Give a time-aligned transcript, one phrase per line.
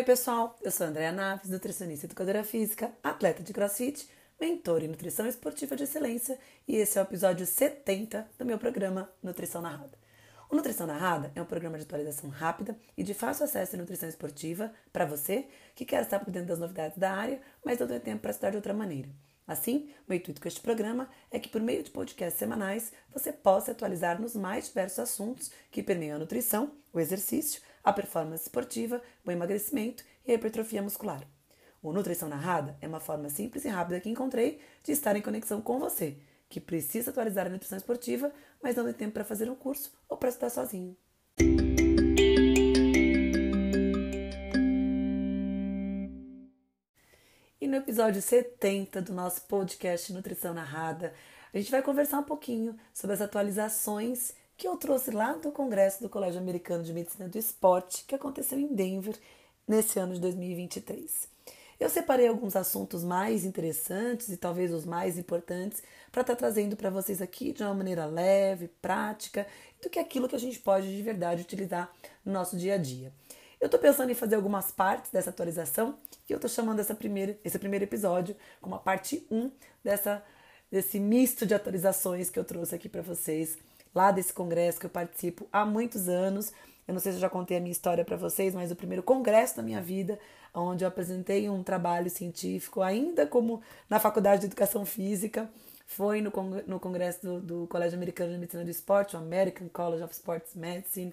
[0.00, 0.58] Oi, pessoal.
[0.62, 4.08] Eu sou a Andréa Naves, nutricionista e educadora física, atleta de crossfit,
[4.40, 9.10] mentor em nutrição esportiva de excelência, e esse é o episódio 70 do meu programa
[9.22, 9.98] Nutrição Narrada.
[10.48, 14.08] O Nutrição Narrada é um programa de atualização rápida e de fácil acesso em nutrição
[14.08, 18.00] esportiva para você que quer estar por dentro das novidades da área, mas não tem
[18.00, 19.10] tempo para estudar de outra maneira.
[19.46, 23.72] Assim, o intuito com este programa é que, por meio de podcasts semanais, você possa
[23.72, 29.30] atualizar nos mais diversos assuntos que permeiam a nutrição, o exercício, a performance esportiva, o
[29.30, 31.26] emagrecimento e a hipertrofia muscular.
[31.82, 35.62] O Nutrição Narrada é uma forma simples e rápida que encontrei de estar em conexão
[35.62, 38.30] com você, que precisa atualizar a nutrição esportiva,
[38.62, 40.96] mas não tem tempo para fazer um curso ou para estudar sozinho.
[47.60, 51.14] E no episódio 70 do nosso podcast Nutrição Narrada,
[51.52, 56.02] a gente vai conversar um pouquinho sobre as atualizações que eu trouxe lá do Congresso
[56.02, 59.18] do Colégio Americano de Medicina do Esporte, que aconteceu em Denver
[59.66, 61.26] nesse ano de 2023.
[61.80, 66.76] Eu separei alguns assuntos mais interessantes e talvez os mais importantes para estar tá trazendo
[66.76, 69.46] para vocês aqui de uma maneira leve, prática,
[69.82, 71.90] do que aquilo que a gente pode de verdade utilizar
[72.22, 73.10] no nosso dia a dia.
[73.58, 75.96] Eu estou pensando em fazer algumas partes dessa atualização
[76.28, 79.50] e eu estou chamando essa primeira, esse primeiro episódio como a parte 1
[79.82, 80.22] dessa,
[80.70, 83.56] desse misto de atualizações que eu trouxe aqui para vocês
[83.94, 86.52] lá desse congresso que eu participo há muitos anos.
[86.86, 89.02] Eu não sei se eu já contei a minha história para vocês, mas o primeiro
[89.02, 90.18] congresso da minha vida,
[90.54, 95.48] onde eu apresentei um trabalho científico, ainda como na Faculdade de Educação Física,
[95.86, 96.32] foi no,
[96.66, 100.54] no congresso do, do Colégio Americano de Medicina do Esporte, o American College of Sports
[100.54, 101.12] Medicine.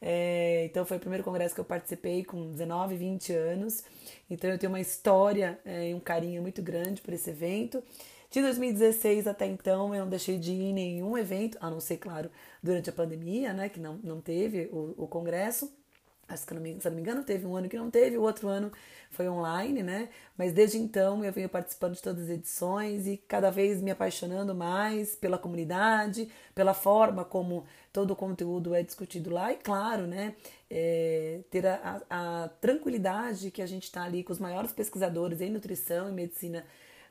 [0.00, 3.84] É, então foi o primeiro congresso que eu participei com 19, 20 anos.
[4.30, 7.82] Então eu tenho uma história é, e um carinho muito grande por esse evento.
[8.30, 11.96] De 2016 até então, eu não deixei de ir em nenhum evento, a não ser,
[11.96, 12.30] claro,
[12.62, 15.72] durante a pandemia, né, que não, não teve o, o congresso.
[16.28, 18.70] Acho que, se não me engano, teve um ano que não teve, o outro ano
[19.10, 20.10] foi online, né?
[20.36, 24.54] Mas desde então eu venho participando de todas as edições e cada vez me apaixonando
[24.54, 30.34] mais pela comunidade, pela forma como todo o conteúdo é discutido lá e, claro, né?
[30.70, 35.48] É, ter a, a tranquilidade que a gente está ali com os maiores pesquisadores em
[35.48, 36.62] nutrição e medicina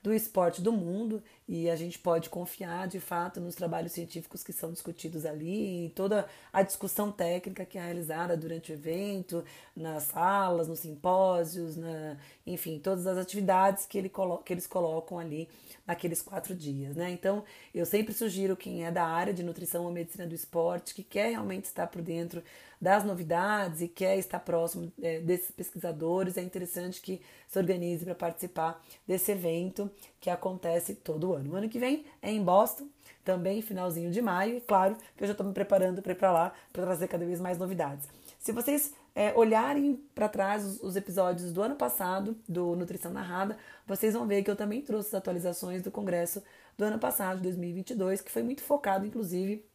[0.08, 4.52] do esporte do mundo e a gente pode confiar de fato nos trabalhos científicos que
[4.52, 9.44] são discutidos ali e toda a discussão técnica que é realizada durante o evento,
[9.76, 14.12] nas salas, nos simpósios, na, enfim, todas as atividades que, ele
[14.44, 15.48] que eles colocam ali
[15.86, 17.10] naqueles quatro dias, né?
[17.12, 21.04] Então, eu sempre sugiro quem é da área de nutrição ou medicina do esporte, que
[21.04, 22.44] quer realmente estar por dentro
[22.80, 28.14] das novidades e quer estar próximo é, desses pesquisadores, é interessante que se organize para
[28.14, 31.37] participar desse evento que acontece todo ano.
[31.46, 32.88] O ano que vem é em Boston,
[33.24, 36.32] também finalzinho de maio, e claro que eu já estou me preparando para ir para
[36.32, 38.08] lá para trazer cada vez mais novidades.
[38.40, 43.58] Se vocês é, olharem para trás os, os, episódios do ano passado, do Nutrição Narrada,
[43.86, 46.42] vocês vão ver que eu também trouxe as atualizações do congresso
[46.78, 49.66] do ano passado, de 2022, que foi muito focado, inclusive,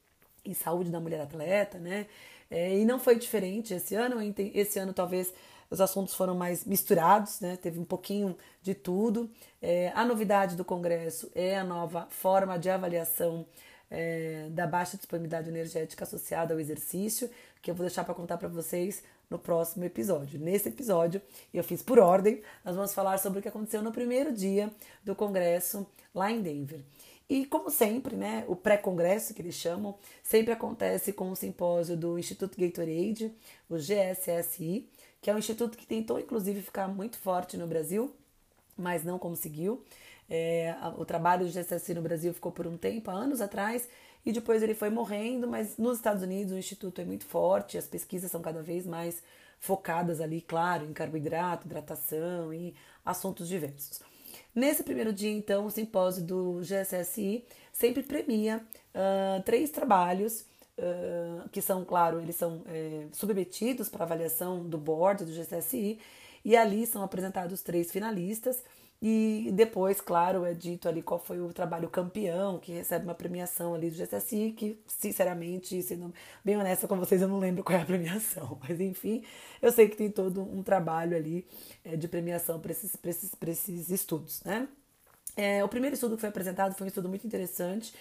[0.44, 2.06] em saúde da mulher atleta, né?
[2.50, 4.16] É, e não foi diferente esse ano.
[4.54, 5.32] Esse ano, talvez,
[5.72, 7.56] os assuntos foram mais misturados, né?
[7.56, 9.30] Teve um pouquinho de tudo.
[9.60, 13.46] É, a novidade do Congresso é a nova forma de avaliação
[13.90, 17.30] é, da baixa disponibilidade energética associada ao exercício,
[17.62, 20.38] que eu vou deixar para contar para vocês no próximo episódio.
[20.38, 21.22] Nesse episódio,
[21.54, 24.70] eu fiz por ordem, nós vamos falar sobre o que aconteceu no primeiro dia
[25.02, 26.82] do Congresso lá em Denver.
[27.30, 32.18] E como sempre, né, o pré-congresso que eles chamam, sempre acontece com o simpósio do
[32.18, 33.32] Instituto Gatorade,
[33.70, 34.86] o GSSI,
[35.22, 38.14] que é um instituto que tentou inclusive ficar muito forte no Brasil,
[38.76, 39.82] mas não conseguiu.
[40.28, 43.88] É, o trabalho do GSSI no Brasil ficou por um tempo, há anos atrás,
[44.26, 47.86] e depois ele foi morrendo, mas nos Estados Unidos o instituto é muito forte, as
[47.86, 49.22] pesquisas são cada vez mais
[49.58, 54.00] focadas ali, claro, em carboidrato, hidratação e assuntos diversos.
[54.54, 58.60] Nesse primeiro dia, então, o simpósio do GSSI sempre premia
[58.94, 60.44] uh, três trabalhos
[61.50, 65.98] que são, claro, eles são é, submetidos para avaliação do board do GSSI
[66.44, 68.62] e ali são apresentados três finalistas
[69.04, 73.74] e depois, claro, é dito ali qual foi o trabalho campeão, que recebe uma premiação
[73.74, 76.14] ali do GSSI, que, sinceramente, sendo
[76.44, 78.56] bem honesta com vocês, eu não lembro qual é a premiação.
[78.62, 79.24] Mas, enfim,
[79.60, 81.44] eu sei que tem todo um trabalho ali
[81.84, 84.68] é, de premiação para esses, esses, esses estudos, né?
[85.36, 87.92] É, o primeiro estudo que foi apresentado foi um estudo muito interessante,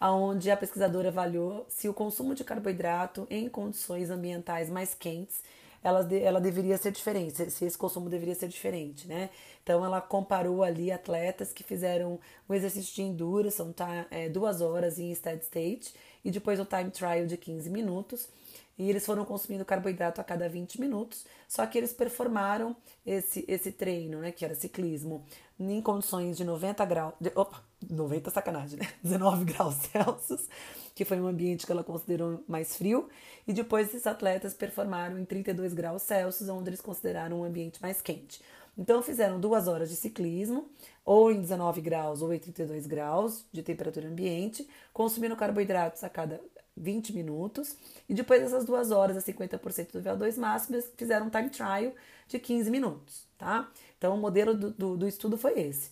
[0.00, 5.42] onde a pesquisadora avaliou se o consumo de carboidrato em condições ambientais mais quentes
[5.82, 9.30] ela, ela deveria ser diferente, se esse consumo deveria ser diferente, né?
[9.62, 12.18] Então ela comparou ali atletas que fizeram
[12.48, 13.74] um exercício de endurance, são
[14.10, 18.28] é, duas horas em steady state, e depois o time trial de 15 minutos.
[18.76, 23.72] E eles foram consumindo carboidrato a cada 20 minutos, só que eles performaram esse, esse
[23.72, 25.24] treino, né, que era ciclismo,
[25.58, 28.88] em condições de 90 graus, de, opa, 90 sacanagem, né?
[29.02, 30.48] 19 graus Celsius,
[30.94, 33.08] que foi um ambiente que ela considerou mais frio,
[33.46, 38.00] e depois esses atletas performaram em 32 graus Celsius, onde eles consideraram um ambiente mais
[38.00, 38.40] quente.
[38.76, 40.70] Então fizeram duas horas de ciclismo,
[41.04, 46.40] ou em 19 graus ou em 32 graus de temperatura ambiente, consumindo carboidratos a cada
[46.78, 47.76] 20 minutos,
[48.08, 51.92] e depois dessas duas horas a 50% do VO2 máximo, eles fizeram um time trial
[52.26, 53.70] de 15 minutos, tá?
[53.96, 55.90] Então o modelo do, do, do estudo foi esse.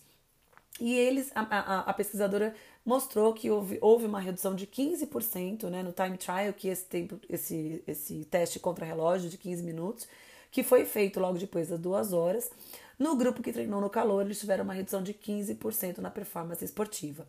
[0.79, 2.55] E eles, a, a, a, pesquisadora
[2.85, 7.19] mostrou que houve, houve uma redução de 15% né, no time trial, que esse, tempo,
[7.27, 10.07] esse, esse teste contra relógio de 15 minutos,
[10.51, 12.49] que foi feito logo depois das duas horas.
[12.97, 17.27] No grupo que treinou no calor, eles tiveram uma redução de 15% na performance esportiva.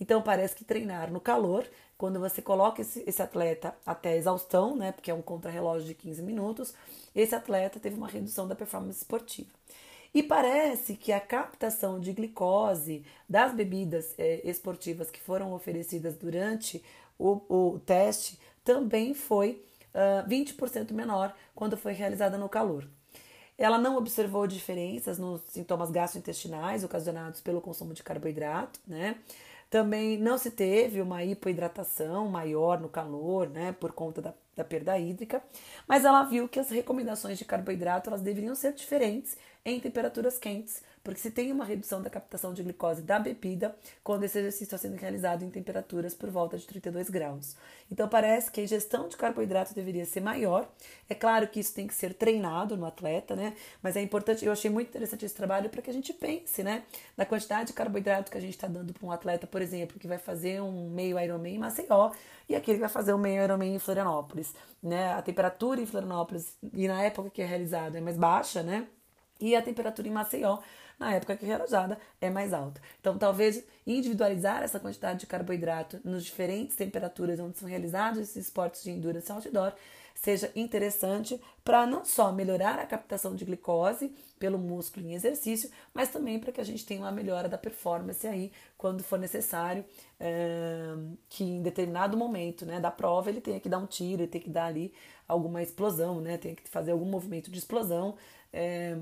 [0.00, 1.66] Então, parece que treinar no calor,
[1.98, 6.22] quando você coloca esse, esse atleta até exaustão, né, porque é um contrarrelógio de 15
[6.22, 6.74] minutos,
[7.14, 9.50] esse atleta teve uma redução da performance esportiva.
[10.12, 16.82] E parece que a captação de glicose das bebidas é, esportivas que foram oferecidas durante
[17.18, 19.62] o, o teste também foi
[19.94, 22.88] uh, 20% menor quando foi realizada no calor.
[23.60, 29.16] Ela não observou diferenças nos sintomas gastrointestinais ocasionados pelo consumo de carboidrato, né?
[29.68, 34.98] Também não se teve uma hipoidratação maior no calor, né, por conta da, da perda
[34.98, 35.40] hídrica,
[35.86, 40.82] mas ela viu que as recomendações de carboidrato elas deveriam ser diferentes em temperaturas quentes,
[41.10, 44.78] porque se tem uma redução da captação de glicose da bebida quando esse exercício está
[44.78, 47.56] sendo realizado em temperaturas por volta de 32 graus.
[47.90, 50.70] Então parece que a ingestão de carboidrato deveria ser maior.
[51.08, 53.56] É claro que isso tem que ser treinado no atleta, né?
[53.82, 56.84] Mas é importante, eu achei muito interessante esse trabalho para que a gente pense, né?
[57.16, 60.06] Na quantidade de carboidrato que a gente está dando para um atleta, por exemplo, que
[60.06, 62.12] vai fazer um meio Ironman em Maceió
[62.48, 65.12] e aquele que vai fazer um meio Ironman em Florianópolis, né?
[65.14, 68.86] A temperatura em Florianópolis e na época que é realizado é mais baixa, né?
[69.40, 70.58] E a temperatura em Maceió,
[71.00, 72.80] na época que é realizada, é mais alta.
[73.00, 78.82] Então, talvez individualizar essa quantidade de carboidrato nas diferentes temperaturas onde são realizados esses esportes
[78.82, 79.72] de endurance outdoor
[80.14, 86.10] seja interessante para não só melhorar a captação de glicose pelo músculo em exercício, mas
[86.10, 89.82] também para que a gente tenha uma melhora da performance aí quando for necessário
[90.18, 90.94] é,
[91.30, 94.44] que em determinado momento né, da prova ele tenha que dar um tiro, ele tenha
[94.44, 94.92] que dar ali
[95.26, 98.14] alguma explosão, né, tenha que fazer algum movimento de explosão
[98.52, 98.98] é,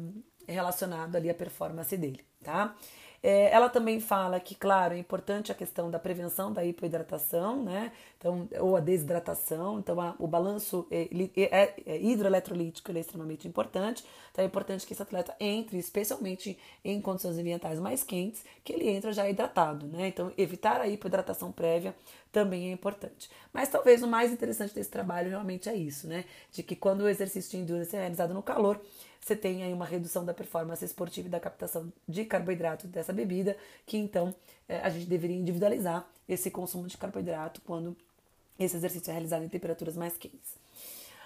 [0.53, 2.75] relacionado ali à performance dele, tá?
[3.21, 7.91] É, ela também fala que, claro, é importante a questão da prevenção da hipoidratação, né?
[8.17, 9.81] Então, ou a desidratação.
[9.81, 14.05] Então, a, o balanço é, é, é hidroeletrolítico é extremamente importante.
[14.31, 18.89] Então, é importante que esse atleta entre, especialmente em condições ambientais mais quentes, que ele
[18.89, 20.09] entra já hidratado, né?
[20.09, 21.97] Então, evitar a hipoidratação prévia
[22.31, 23.29] também é importante.
[23.53, 26.25] Mas talvez o mais interessante desse trabalho realmente é isso, né?
[26.53, 28.81] De que quando o exercício de endurance é realizado no calor,
[29.20, 33.56] você tem aí uma redução da performance esportiva e da captação de carboidrato dessa bebida,
[33.87, 34.35] que então
[34.69, 37.97] é, a gente deveria individualizar esse consumo de carboidrato quando
[38.59, 40.56] esse exercício é realizado em temperaturas mais quentes.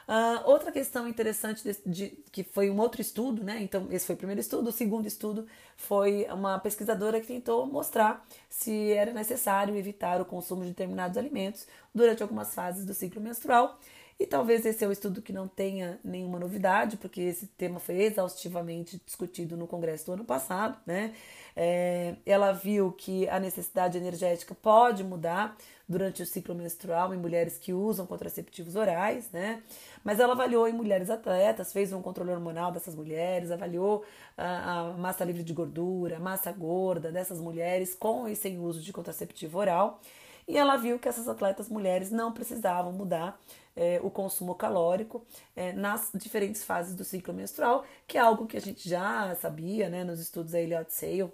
[0.09, 3.63] Uh, outra questão interessante de, de, que foi um outro estudo, né?
[3.63, 4.69] Então, esse foi o primeiro estudo.
[4.69, 5.47] O segundo estudo
[5.77, 11.67] foi uma pesquisadora que tentou mostrar se era necessário evitar o consumo de determinados alimentos
[11.95, 13.79] durante algumas fases do ciclo menstrual.
[14.23, 18.03] E talvez esse é o estudo que não tenha nenhuma novidade, porque esse tema foi
[18.03, 21.13] exaustivamente discutido no Congresso do ano passado, né?
[21.57, 25.57] É, ela viu que a necessidade energética pode mudar
[25.89, 29.61] durante o ciclo menstrual em mulheres que usam contraceptivos orais, né?
[30.05, 34.05] Mas ela avaliou em mulheres atletas, fez um controle hormonal dessas mulheres, avaliou
[34.39, 38.81] a, a massa livre de gordura, a massa gorda dessas mulheres com e sem uso
[38.81, 40.01] de contraceptivo oral.
[40.47, 43.37] E ela viu que essas atletas mulheres não precisavam mudar
[43.77, 45.25] é, o consumo calórico
[45.57, 49.89] é, nas diferentes fases do ciclo menstrual, que é algo que a gente já sabia
[49.89, 51.33] né, nos estudos da Elliot Sale,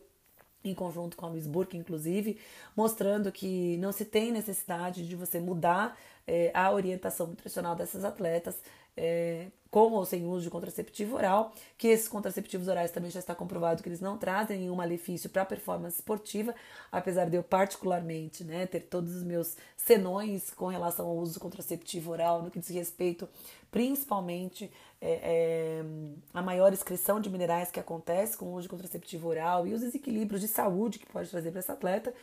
[0.65, 2.39] em conjunto com a Luiz Burke, inclusive,
[2.77, 8.61] mostrando que não se tem necessidade de você mudar é, a orientação nutricional dessas atletas
[8.97, 13.35] é, com ou sem uso de contraceptivo oral, que esses contraceptivos orais também já está
[13.35, 16.55] comprovado que eles não trazem nenhum malefício para a performance esportiva,
[16.91, 22.11] apesar de eu particularmente né, ter todos os meus senões com relação ao uso contraceptivo
[22.11, 23.29] oral, no que diz respeito
[23.71, 24.71] principalmente
[25.01, 25.85] é, é,
[26.33, 29.81] a maior excreção de minerais que acontece com o uso de contraceptivo oral e os
[29.81, 32.15] desequilíbrios de saúde que pode trazer para esse atleta.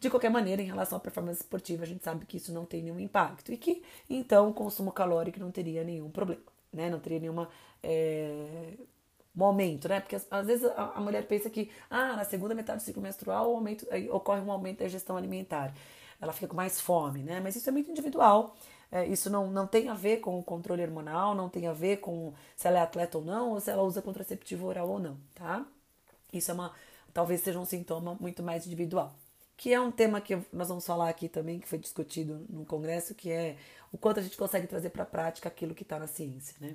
[0.00, 2.82] De qualquer maneira, em relação à performance esportiva, a gente sabe que isso não tem
[2.82, 6.42] nenhum impacto e que, então, o consumo calórico não teria nenhum problema,
[6.74, 6.90] né?
[6.90, 7.48] Não teria nenhuma.
[7.82, 8.74] É,
[9.34, 10.00] momento, né?
[10.00, 13.84] Porque às vezes a, mulher pensa que ah, na segunda metade do ciclo menstrual aumento,
[14.12, 15.74] ocorre um aumento da ingestão alimentar.
[16.20, 17.40] ela fica com mais fome, né?
[17.40, 18.54] Mas isso é muito individual.
[18.92, 21.96] É, isso não, não tem a ver com o controle hormonal, não tem a ver
[21.96, 25.18] com se ela é atleta ou não, ou se ela usa contraceptivo oral ou não,
[25.34, 25.66] tá?
[26.32, 26.72] Isso é uma,
[27.12, 29.12] talvez seja um sintoma muito mais individual.
[29.56, 33.14] Que é um tema que nós vamos falar aqui também, que foi discutido no congresso,
[33.14, 33.56] que é
[33.94, 36.74] o quanto a gente consegue trazer para a prática aquilo que está na ciência, né?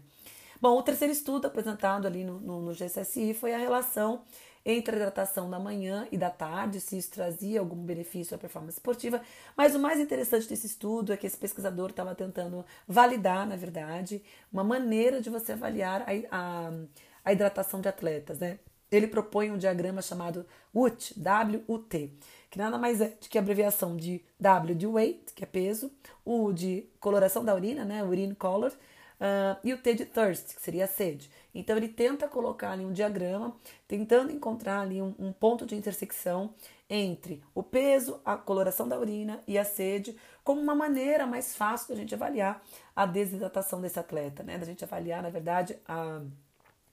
[0.61, 4.23] Bom, o terceiro estudo apresentado ali no, no, no GCSI foi a relação
[4.65, 8.77] entre a hidratação da manhã e da tarde, se isso trazia algum benefício à performance
[8.77, 9.21] esportiva.
[9.55, 14.23] Mas o mais interessante desse estudo é que esse pesquisador estava tentando validar, na verdade,
[14.51, 16.71] uma maneira de você avaliar a, a,
[17.25, 18.39] a hidratação de atletas.
[18.39, 18.59] Né?
[18.89, 22.13] Ele propõe um diagrama chamado WUT, W-U-T,
[22.49, 25.91] que nada mais é do que a abreviação de W de weight, que é peso,
[26.25, 28.71] U de coloração da urina, né, urine color,
[29.19, 31.29] uh, e o T de thirst, que seria sede.
[31.53, 33.55] Então ele tenta colocar ali um diagrama,
[33.87, 36.53] tentando encontrar ali um, um ponto de intersecção
[36.89, 41.89] entre o peso, a coloração da urina e a sede, como uma maneira mais fácil
[41.89, 42.63] da gente avaliar
[42.95, 44.57] a desidratação desse atleta, né?
[44.57, 46.21] Da gente avaliar, na verdade, a,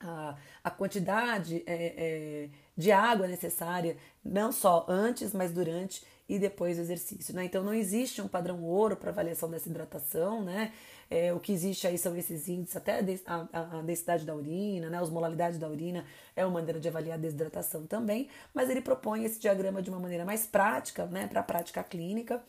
[0.00, 6.76] a, a quantidade é, é, de água necessária, não só antes, mas durante e depois
[6.76, 7.34] do exercício.
[7.34, 7.44] Né?
[7.44, 10.72] Então não existe um padrão ouro para avaliação dessa hidratação, né?
[11.08, 14.90] É, o que existe aí são esses índices, até a, a, a densidade da urina,
[14.90, 14.98] né?
[15.00, 19.24] As modalidades da urina é uma maneira de avaliar a desidratação também, mas ele propõe
[19.24, 21.28] esse diagrama de uma maneira mais prática, né?
[21.28, 22.42] Para a prática clínica.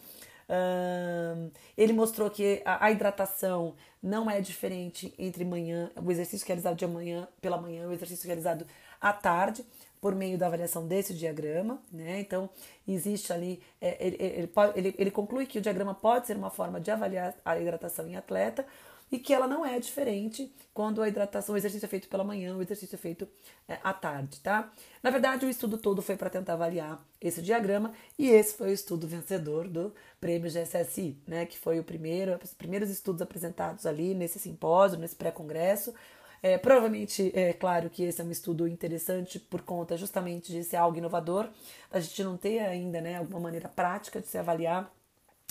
[1.78, 7.28] Ele mostrou que a, hidratação não é diferente entre manhã, o exercício realizado de manhã
[7.42, 8.66] pela manhã o exercício realizado
[9.02, 9.66] à tarde
[10.00, 12.20] por meio da avaliação desse diagrama, né?
[12.20, 12.50] Então,
[12.88, 16.80] existe ali, é, ele, ele, ele, ele, conclui que o diagrama pode ser uma forma
[16.80, 18.66] de avaliar a hidratação em atleta
[19.12, 22.56] e que ela não é diferente quando a hidratação, o exercício é feito pela manhã,
[22.56, 23.28] o exercício é feito
[23.68, 24.72] é, à tarde, tá?
[25.02, 28.74] Na verdade, o estudo todo foi para tentar avaliar esse diagrama e esse foi o
[28.74, 31.46] estudo vencedor do prêmio GSSI, né?
[31.46, 35.94] Que foi o primeiro, os primeiros estudos apresentados ali nesse simpósio, nesse pré-congresso,
[36.42, 40.76] é, provavelmente, é claro que esse é um estudo interessante por conta justamente de ser
[40.76, 41.50] algo inovador,
[41.92, 44.92] a gente não ter ainda né, alguma maneira prática de se avaliar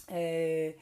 [0.08, 0.74] é,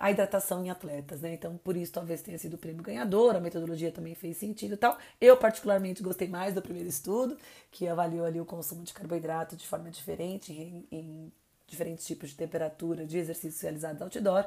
[0.00, 1.34] a hidratação em atletas, né?
[1.34, 4.76] Então, por isso talvez tenha sido o prêmio ganhador, a metodologia também fez sentido e
[4.76, 4.98] tal.
[5.20, 7.36] Eu, particularmente, gostei mais do primeiro estudo,
[7.70, 11.32] que avaliou ali o consumo de carboidrato de forma diferente, em, em
[11.66, 14.46] diferentes tipos de temperatura, de exercícios realizados outdoor.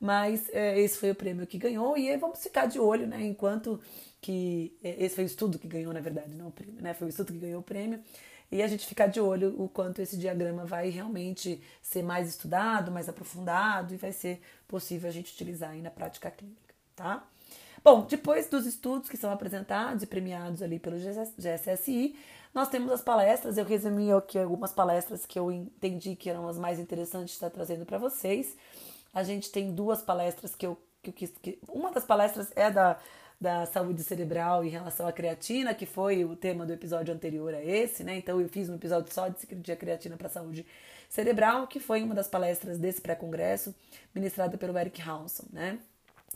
[0.00, 3.24] Mas é, esse foi o prêmio que ganhou e vamos ficar de olho, né?
[3.26, 3.80] Enquanto
[4.20, 4.76] que.
[4.82, 6.94] É, esse foi o estudo que ganhou, na verdade, não o prêmio, né?
[6.94, 8.00] Foi o estudo que ganhou o prêmio.
[8.50, 12.90] E a gente ficar de olho o quanto esse diagrama vai realmente ser mais estudado,
[12.90, 17.26] mais aprofundado e vai ser possível a gente utilizar aí na prática clínica, tá?
[17.84, 22.16] Bom, depois dos estudos que são apresentados e premiados ali pelo GSSI,
[22.54, 23.56] nós temos as palestras.
[23.56, 27.50] Eu resumi aqui algumas palestras que eu entendi que eram as mais interessantes de estar
[27.50, 28.56] trazendo para vocês.
[29.14, 31.32] A gente tem duas palestras que eu, que eu quis.
[31.40, 32.98] Que, uma das palestras é da,
[33.40, 37.64] da saúde cerebral em relação à creatina, que foi o tema do episódio anterior a
[37.64, 38.16] esse, né?
[38.16, 40.66] Então eu fiz um episódio só de creatina para saúde
[41.08, 43.74] cerebral, que foi uma das palestras desse pré-congresso,
[44.14, 45.78] ministrada pelo Eric Hanson, né?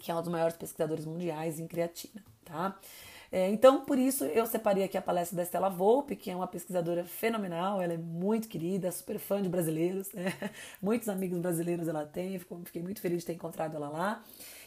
[0.01, 2.79] Que é um dos maiores pesquisadores mundiais em creatina, tá?
[3.33, 6.47] É, então, por isso, eu separei aqui a palestra da Estela Volpe, que é uma
[6.47, 10.33] pesquisadora fenomenal, ela é muito querida, super fã de brasileiros, né?
[10.83, 14.23] muitos amigos brasileiros ela tem, fiquei muito feliz de ter encontrado ela lá.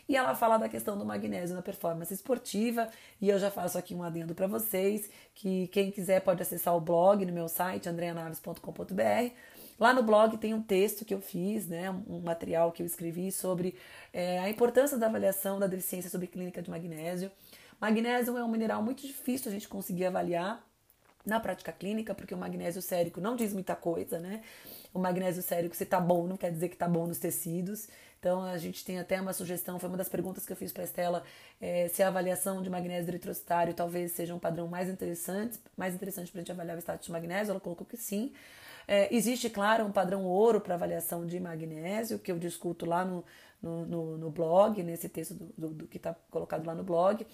[0.07, 3.95] E ela fala da questão do magnésio na performance esportiva, e eu já faço aqui
[3.95, 9.33] um adendo para vocês, que quem quiser pode acessar o blog no meu site, andreanaves.com.br,
[9.77, 13.31] Lá no blog tem um texto que eu fiz, né, um material que eu escrevi
[13.31, 13.75] sobre
[14.13, 17.29] é, a importância da avaliação da deficiência subclínica de magnésio.
[17.79, 20.64] Magnésio é um mineral muito difícil a gente conseguir avaliar
[21.25, 24.41] na prática clínica, porque o magnésio sérico não diz muita coisa, né?
[24.94, 27.88] O magnésio sérico, se tá bom, não quer dizer que tá bom nos tecidos.
[28.20, 30.84] Então, a gente tem até uma sugestão, foi uma das perguntas que eu fiz para
[30.84, 31.24] Estela,
[31.62, 36.32] é, se a avaliação de magnésio eritrocitário talvez seja um padrão mais interessante, mais interessante
[36.32, 37.51] para a gente avaliar o status de magnésio.
[37.51, 38.34] Ela colocou que sim.
[38.88, 43.24] É, existe, claro, um padrão ouro para avaliação de magnésio, que eu discuto lá no,
[43.62, 47.25] no, no, no blog, nesse texto do, do, do que está colocado lá no blog.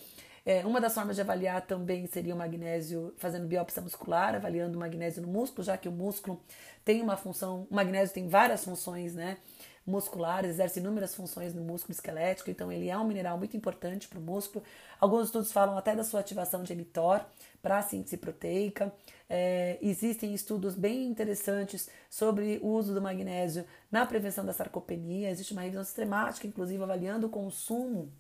[0.46, 4.80] É, uma das formas de avaliar também seria o magnésio fazendo biópsia muscular, avaliando o
[4.80, 6.42] magnésio no músculo, já que o músculo
[6.84, 9.38] tem uma função, o magnésio tem várias funções, né?
[9.86, 14.20] musculares, exerce inúmeras funções no músculo esquelético, então ele é um mineral muito importante para
[14.20, 14.64] o músculo.
[15.00, 17.26] Alguns estudos falam até da sua ativação de mTOR
[17.62, 18.94] para a síntese proteica.
[19.30, 25.32] É, existem estudos bem interessantes sobre o uso do magnésio na prevenção da sarcopenia.
[25.32, 28.12] Existe uma revisão sistemática, inclusive, avaliando o consumo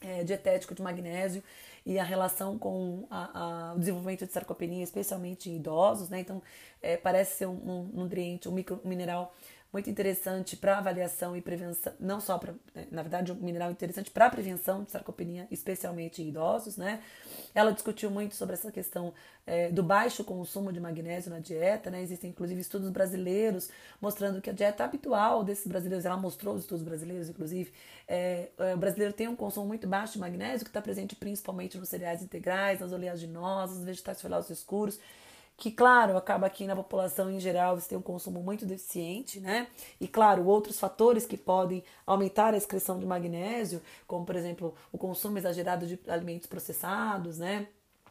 [0.00, 1.42] é, dietético de magnésio
[1.84, 6.20] e a relação com a, a, o desenvolvimento de sarcopenia, especialmente em idosos, né?
[6.20, 6.42] Então,
[6.82, 9.34] é, parece ser um, um nutriente, um, micro, um mineral
[9.72, 14.10] muito interessante para avaliação e prevenção, não só para, né, na verdade, um mineral interessante
[14.10, 17.02] para prevenção de sarcopenia, especialmente em idosos, né?
[17.54, 19.12] Ela discutiu muito sobre essa questão
[19.46, 22.02] é, do baixo consumo de magnésio na dieta, né?
[22.02, 23.68] Existem inclusive estudos brasileiros
[24.00, 27.70] mostrando que a dieta habitual desses brasileiros, ela mostrou os estudos brasileiros, inclusive,
[28.06, 31.76] é, é, o brasileiro tem um consumo muito baixo de magnésio, que está presente principalmente
[31.76, 34.98] nos cereais integrais, nas oleaginosas, vegetais folhosos escuros
[35.58, 39.66] que, claro, acaba aqui na população em geral você tem um consumo muito deficiente, né?
[40.00, 44.96] E, claro, outros fatores que podem aumentar a excreção de magnésio, como, por exemplo, o
[44.96, 47.66] consumo exagerado de alimentos processados, né?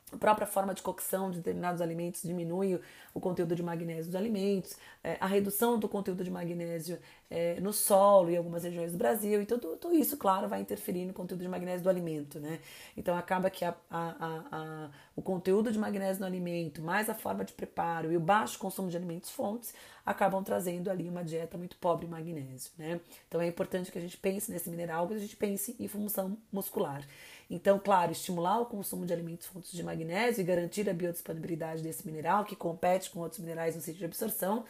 [0.09, 2.79] A própria forma de cocção de determinados alimentos diminui
[3.13, 6.97] o conteúdo de magnésio dos alimentos, é, a redução do conteúdo de magnésio
[7.29, 11.05] é, no solo em algumas regiões do Brasil, então tudo, tudo, isso, claro, vai interferir
[11.05, 12.59] no conteúdo de magnésio do alimento, né?
[12.95, 17.43] Então acaba que a, a, a, o conteúdo de magnésio no alimento, mais a forma
[17.43, 19.73] de preparo e o baixo consumo de alimentos fontes
[20.05, 23.01] acabam trazendo ali uma dieta muito pobre em magnésio, né?
[23.27, 26.37] Então é importante que a gente pense nesse mineral, que a gente pense em função
[26.49, 27.05] muscular.
[27.49, 32.05] Então, claro, estimular o consumo de alimentos fontes de magnésio e garantir a biodisponibilidade desse
[32.05, 34.65] mineral, que compete com outros minerais no sítio de absorção.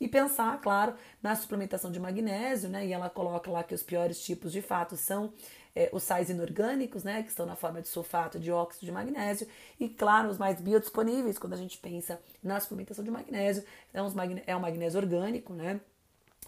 [0.00, 2.86] E pensar, claro, na suplementação de magnésio, né?
[2.86, 5.32] E ela coloca lá que os piores tipos de fato são
[5.74, 7.22] é, os sais inorgânicos, né?
[7.22, 9.46] Que estão na forma de sulfato de óxido de magnésio.
[9.78, 14.08] E, claro, os mais biodisponíveis, quando a gente pensa na suplementação de magnésio, é, um,
[14.46, 15.80] é um magnésio orgânico, né?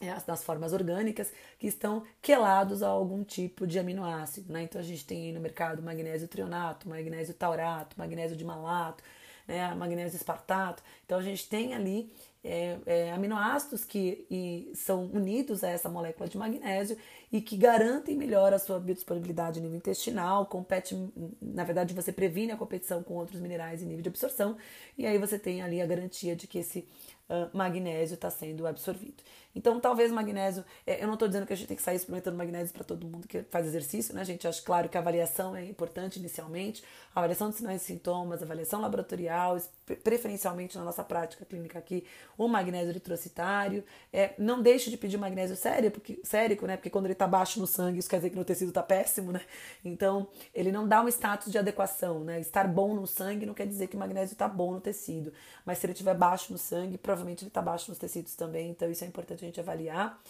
[0.00, 4.52] É, das formas orgânicas que estão quelados a algum tipo de aminoácido.
[4.52, 4.62] Né?
[4.62, 9.02] Então a gente tem no mercado magnésio trionato, magnésio taurato, magnésio dimalato,
[9.46, 9.74] né?
[9.74, 10.82] magnésio espartato.
[11.04, 12.12] Então a gente tem ali
[12.44, 16.96] é, é, aminoácidos que são unidos a essa molécula de magnésio
[17.32, 20.96] e que garantem melhor a sua biodisponibilidade em nível intestinal, compete,
[21.40, 24.56] na verdade você previne a competição com outros minerais em nível de absorção
[24.96, 26.86] e aí você tem ali a garantia de que esse
[27.28, 29.22] uh, magnésio está sendo absorvido.
[29.54, 32.36] Então, talvez magnésio, é, eu não estou dizendo que a gente tem que sair experimentando
[32.36, 34.46] magnésio para todo mundo que faz exercício, né, gente?
[34.46, 38.82] Acho claro que a avaliação é importante inicialmente, a avaliação de sinais e sintomas, avaliação
[38.82, 39.58] laboratorial,
[40.04, 42.04] preferencialmente na nossa prática clínica aqui,
[42.36, 43.82] o magnésio eritrocitário.
[44.12, 46.76] É, não deixe de pedir magnésio sério, porque, sérico, né?
[46.76, 49.32] Porque quando ele está baixo no sangue, isso quer dizer que no tecido está péssimo,
[49.32, 49.40] né?
[49.84, 52.40] Então, ele não dá um status de adequação, né?
[52.40, 55.32] Estar bom no sangue não quer dizer que o magnésio está bom no tecido,
[55.64, 58.90] mas se ele estiver baixo no sangue, provavelmente ele está baixo nos tecidos também, então
[58.90, 60.20] isso é importante a gente avaliar.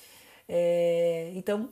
[0.49, 1.69] É, então,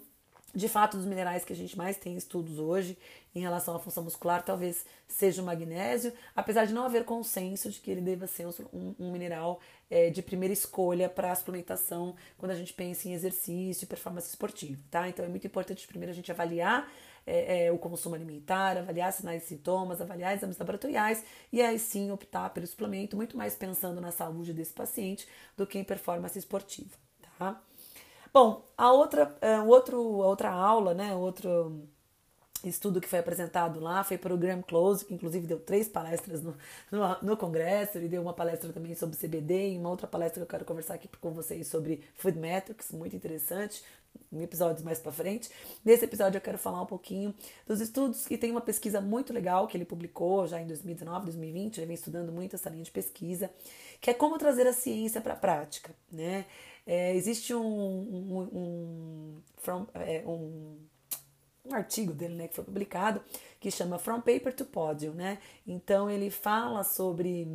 [0.54, 2.96] de fato, dos minerais que a gente mais tem estudos hoje
[3.34, 7.80] em relação à função muscular, talvez seja o magnésio, apesar de não haver consenso de
[7.80, 12.52] que ele deva ser um, um mineral é, de primeira escolha para a suplementação quando
[12.52, 15.08] a gente pensa em exercício e performance esportiva, tá?
[15.08, 16.88] Então é muito importante primeiro a gente avaliar
[17.26, 22.10] é, é, o consumo alimentar, avaliar sinais e sintomas, avaliar exames laboratoriais e aí sim
[22.10, 26.96] optar pelo suplemento, muito mais pensando na saúde desse paciente do que em performance esportiva,
[27.38, 27.60] tá?
[28.34, 31.88] Bom, a outra, é, outro, a outra aula, né, outro
[32.64, 36.42] estudo que foi apresentado lá foi para o Graham Close, que inclusive deu três palestras
[36.42, 36.56] no,
[36.90, 40.42] no, no, congresso, ele deu uma palestra também sobre CBD e uma outra palestra que
[40.42, 43.84] eu quero conversar aqui com vocês sobre Food Metrics, muito interessante,
[44.32, 45.48] em episódios mais para frente.
[45.84, 47.32] Nesse episódio eu quero falar um pouquinho
[47.68, 51.78] dos estudos que tem uma pesquisa muito legal que ele publicou já em 2019, 2020,
[51.78, 53.48] ele vem estudando muito essa linha de pesquisa,
[54.00, 56.46] que é como trazer a ciência para a prática, né?
[56.86, 60.78] É, existe um, um, um, from, é, um,
[61.64, 63.22] um, artigo dele né, que foi publicado
[63.58, 65.38] que chama From Paper to Podium, né?
[65.66, 67.48] Então ele fala sobre,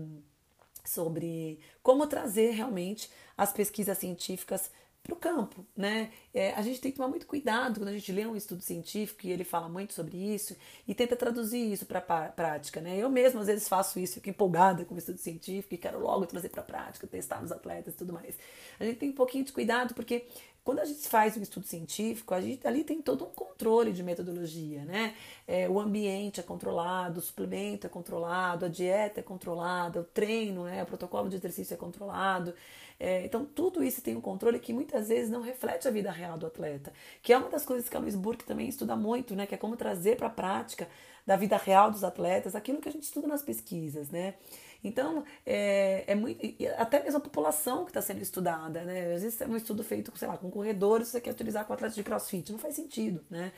[0.83, 4.71] sobre como trazer realmente as pesquisas científicas
[5.03, 6.11] para o campo, né?
[6.33, 9.25] É, a gente tem que tomar muito cuidado quando a gente lê um estudo científico
[9.25, 10.55] e ele fala muito sobre isso
[10.87, 12.97] e tenta traduzir isso para a prática, né?
[12.97, 16.25] Eu mesmo às vezes faço isso, fico empolgada com o estudo científico e quero logo
[16.25, 18.37] trazer para a prática, testar nos atletas e tudo mais.
[18.79, 20.27] A gente tem um pouquinho de cuidado porque
[20.69, 24.03] quando a gente faz um estudo científico, a gente ali tem todo um controle de
[24.03, 25.15] metodologia, né?
[25.47, 30.65] É, o ambiente é controlado, o suplemento é controlado, a dieta é controlada, o treino,
[30.65, 30.83] né?
[30.83, 32.53] o protocolo de exercício é controlado.
[32.99, 36.37] É, então, tudo isso tem um controle que muitas vezes não reflete a vida real
[36.37, 39.47] do atleta, que é uma das coisas que a Luiz Burke também estuda muito, né?
[39.47, 40.87] Que é como trazer para a prática
[41.25, 44.35] da vida real dos atletas aquilo que a gente estuda nas pesquisas, né?
[44.83, 46.39] Então, é, é muito.
[46.77, 49.13] Até mesmo a população que está sendo estudada, né?
[49.13, 51.95] Às vezes é um estudo feito, sei lá, com corredores, você quer utilizar com atletas
[51.95, 53.51] de crossfit, não faz sentido, né?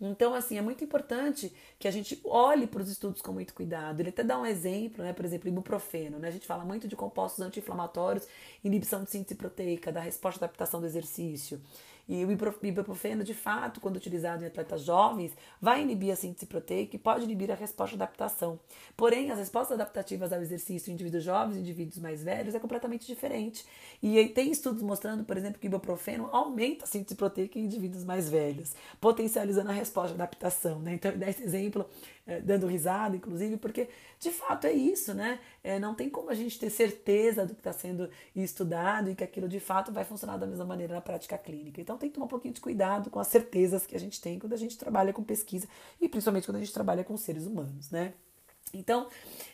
[0.00, 4.00] Então, assim, é muito importante que a gente olhe para os estudos com muito cuidado.
[4.00, 5.12] Ele até dá um exemplo, né?
[5.12, 6.28] Por exemplo, ibuprofeno, né?
[6.28, 8.26] A gente fala muito de compostos anti-inflamatórios,
[8.62, 11.60] inibição de síntese proteica, da resposta à adaptação do exercício.
[12.08, 16.96] E o ibuprofeno, de fato, quando utilizado em atletas jovens, vai inibir a síntese proteica
[16.96, 18.58] e pode inibir a resposta de adaptação.
[18.96, 23.06] Porém, as respostas adaptativas ao exercício em indivíduos jovens e indivíduos mais velhos é completamente
[23.06, 23.64] diferente.
[24.02, 28.04] E tem estudos mostrando, por exemplo, que o ibuprofeno aumenta a síntese proteica em indivíduos
[28.04, 30.80] mais velhos, potencializando a resposta de adaptação.
[30.80, 30.94] Né?
[30.94, 31.86] Então, dá esse exemplo
[32.44, 35.38] dando risada, inclusive, porque de fato é isso, né?
[35.62, 39.24] É, não tem como a gente ter certeza do que está sendo estudado e que
[39.24, 41.80] aquilo de fato vai funcionar da mesma maneira na prática clínica.
[41.80, 44.38] Então tem que tomar um pouquinho de cuidado com as certezas que a gente tem
[44.38, 45.68] quando a gente trabalha com pesquisa
[46.00, 48.14] e principalmente quando a gente trabalha com seres humanos, né?
[48.72, 49.08] Então,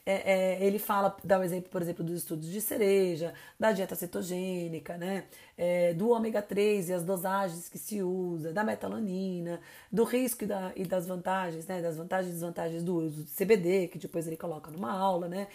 [0.07, 3.73] é, é, ele fala, dá o um exemplo, por exemplo, dos estudos de cereja, da
[3.73, 5.25] dieta cetogênica, né?
[5.59, 9.61] É, do ômega 3 e as dosagens que se usa, da metalonina,
[9.93, 11.83] do risco e, da, e das vantagens, né?
[11.83, 15.49] Das vantagens e desvantagens do uso do CBD, que depois ele coloca numa aula, né?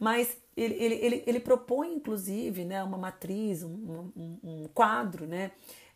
[0.00, 5.52] Mas ele, ele, ele, ele propõe, inclusive, né, uma matriz, um, um, um quadro, né?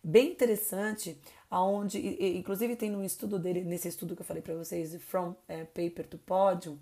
[0.08, 1.98] Bem interessante, aonde,
[2.38, 6.06] inclusive tem um estudo dele, nesse estudo que eu falei para vocês, From é, Paper
[6.06, 6.78] to Podium,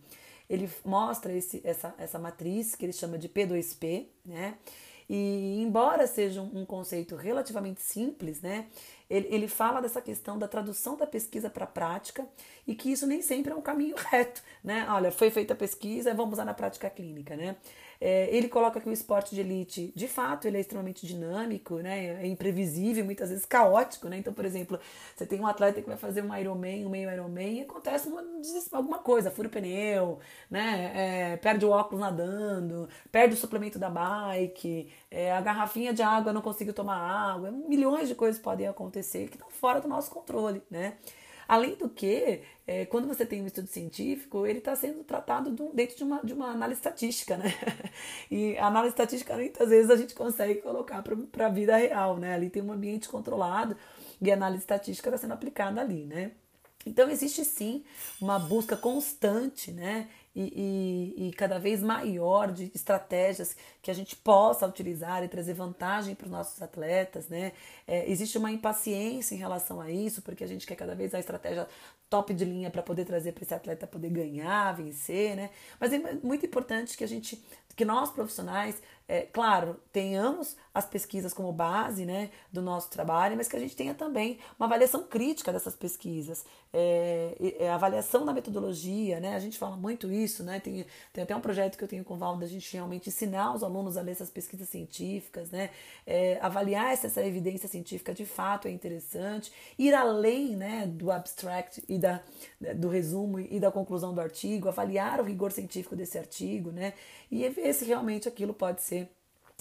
[0.46, 4.58] ele mostra esse, essa, essa matriz que ele chama de P2P, né?
[5.08, 8.66] E embora seja um, conceito relativamente simples, né?
[9.08, 12.28] Ele, ele fala dessa questão da tradução da pesquisa para a prática
[12.66, 14.86] e que isso nem sempre é um caminho reto, né?
[14.90, 17.56] Olha, foi feita a pesquisa, vamos usar na prática clínica, né?
[18.06, 22.22] É, ele coloca que o esporte de elite, de fato, ele é extremamente dinâmico, né?
[22.22, 24.18] É imprevisível, muitas vezes caótico, né?
[24.18, 24.78] Então, por exemplo,
[25.16, 28.22] você tem um atleta que vai fazer um Ironman, um meio Ironman, e acontece uma,
[28.72, 30.18] alguma coisa, fura o pneu,
[30.50, 31.32] né?
[31.32, 36.30] É, perde o óculos nadando, perde o suplemento da bike, é, a garrafinha de água
[36.30, 40.62] não conseguiu tomar água, milhões de coisas podem acontecer que estão fora do nosso controle,
[40.70, 40.98] né?
[41.46, 45.96] Além do que, é, quando você tem um estudo científico, ele está sendo tratado dentro
[45.96, 47.52] de uma, de uma análise estatística, né?
[48.30, 52.34] E a análise estatística, muitas vezes, a gente consegue colocar para a vida real, né?
[52.34, 53.76] Ali tem um ambiente controlado
[54.20, 56.32] e a análise estatística está sendo aplicada ali, né?
[56.86, 57.82] Então existe sim
[58.20, 60.08] uma busca constante, né?
[60.34, 65.54] E, e, e, cada vez maior de estratégias que a gente possa utilizar e trazer
[65.54, 67.52] vantagem para os nossos atletas, né?
[67.86, 71.20] É, existe uma impaciência em relação a isso, porque a gente quer cada vez a
[71.20, 71.68] estratégia
[72.10, 75.50] top de linha para poder trazer para esse atleta poder ganhar, vencer, né?
[75.78, 77.40] Mas é muito importante que a gente
[77.76, 83.46] que nós profissionais, é, claro, tenhamos as pesquisas como base né, do nosso trabalho, mas
[83.46, 89.20] que a gente tenha também uma avaliação crítica dessas pesquisas, é, é, avaliação da metodologia,
[89.20, 89.36] né?
[89.36, 90.58] A gente fala muito isso, né?
[90.58, 93.54] Tem, tem até um projeto que eu tenho com o Val da gente realmente ensinar
[93.54, 95.70] os alunos a ler essas pesquisas científicas, né?
[96.06, 101.84] É, avaliar se essa evidência científica de fato é interessante, ir além né, do abstract
[101.88, 102.20] e da,
[102.74, 106.94] do resumo e da conclusão do artigo, avaliar o rigor científico desse artigo, né?
[107.30, 108.93] E ver se realmente aquilo pode ser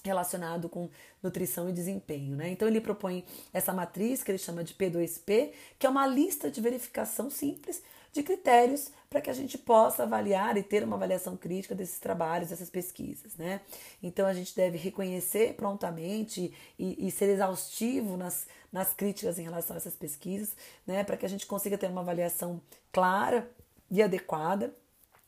[0.04, 0.90] relacionado com
[1.22, 2.36] nutrição e desempenho.
[2.36, 2.50] Né?
[2.50, 6.60] Então ele propõe essa matriz que ele chama de P2P, que é uma lista de
[6.60, 11.74] verificação simples de critérios para que a gente possa avaliar e ter uma avaliação crítica
[11.74, 13.36] desses trabalhos, dessas pesquisas.
[13.36, 13.62] Né?
[14.02, 19.76] Então a gente deve reconhecer prontamente e, e ser exaustivo nas, nas críticas em relação
[19.76, 21.04] a essas pesquisas, né?
[21.04, 22.62] para que a gente consiga ter uma avaliação
[22.92, 23.50] clara
[23.90, 24.76] e adequada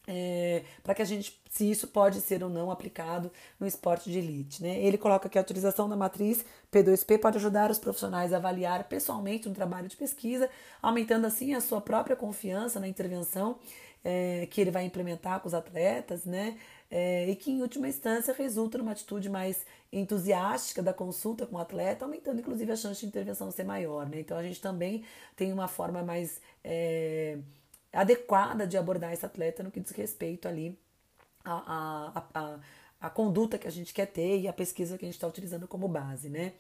[0.08, 4.20] é, para que a gente, se isso pode ser ou não aplicado no esporte de
[4.20, 4.62] elite.
[4.62, 4.80] Né?
[4.80, 9.50] Ele coloca que a utilização da matriz P2P pode ajudar os profissionais a avaliar pessoalmente
[9.50, 10.50] um trabalho de pesquisa,
[10.82, 13.58] aumentando assim a sua própria confiança na intervenção
[14.06, 16.58] é, que ele vai implementar com os atletas, né?
[16.92, 21.60] É, e que em última instância resulta numa atitude mais entusiástica da consulta com o
[21.60, 24.08] atleta, aumentando inclusive a chance de intervenção ser maior.
[24.08, 24.20] Né?
[24.20, 25.04] Então a gente também
[25.36, 27.40] tem uma forma mais é,
[27.96, 30.78] adequada de abordar esse atleta no que diz respeito ali
[31.44, 32.60] à, a a
[33.06, 35.68] a conduta que a gente quer ter e a pesquisa que a gente está utilizando
[35.68, 36.54] como base, né?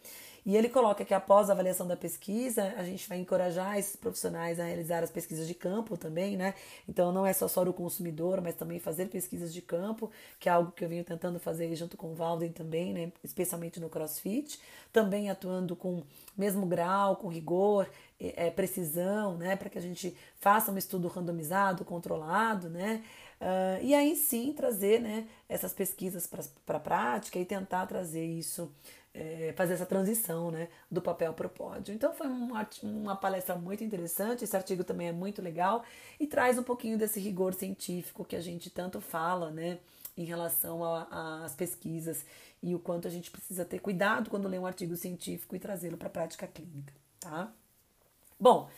[0.45, 4.59] E ele coloca que após a avaliação da pesquisa, a gente vai encorajar esses profissionais
[4.59, 6.53] a realizar as pesquisas de campo também, né?
[6.87, 10.51] Então não é só só o consumidor, mas também fazer pesquisas de campo, que é
[10.51, 13.11] algo que eu venho tentando fazer junto com o Valden também, né?
[13.23, 14.59] Especialmente no CrossFit,
[14.93, 16.03] também atuando com
[16.37, 19.55] mesmo grau, com rigor, é, precisão, né?
[19.55, 23.03] Para que a gente faça um estudo randomizado, controlado, né?
[23.39, 28.71] Uh, e aí sim trazer né, essas pesquisas para a prática e tentar trazer isso
[29.15, 31.93] é, fazer essa transição né, do papel para o pódio.
[31.93, 35.83] Então foi uma, uma palestra muito interessante, esse artigo também é muito legal
[36.19, 39.79] e traz um pouquinho desse rigor científico que a gente tanto fala né,
[40.17, 42.25] em relação às pesquisas
[42.61, 45.97] e o quanto a gente precisa ter cuidado quando lê um artigo científico e trazê-lo
[45.97, 46.93] para a prática clínica.
[47.19, 47.51] Tá?
[48.39, 48.69] Bom,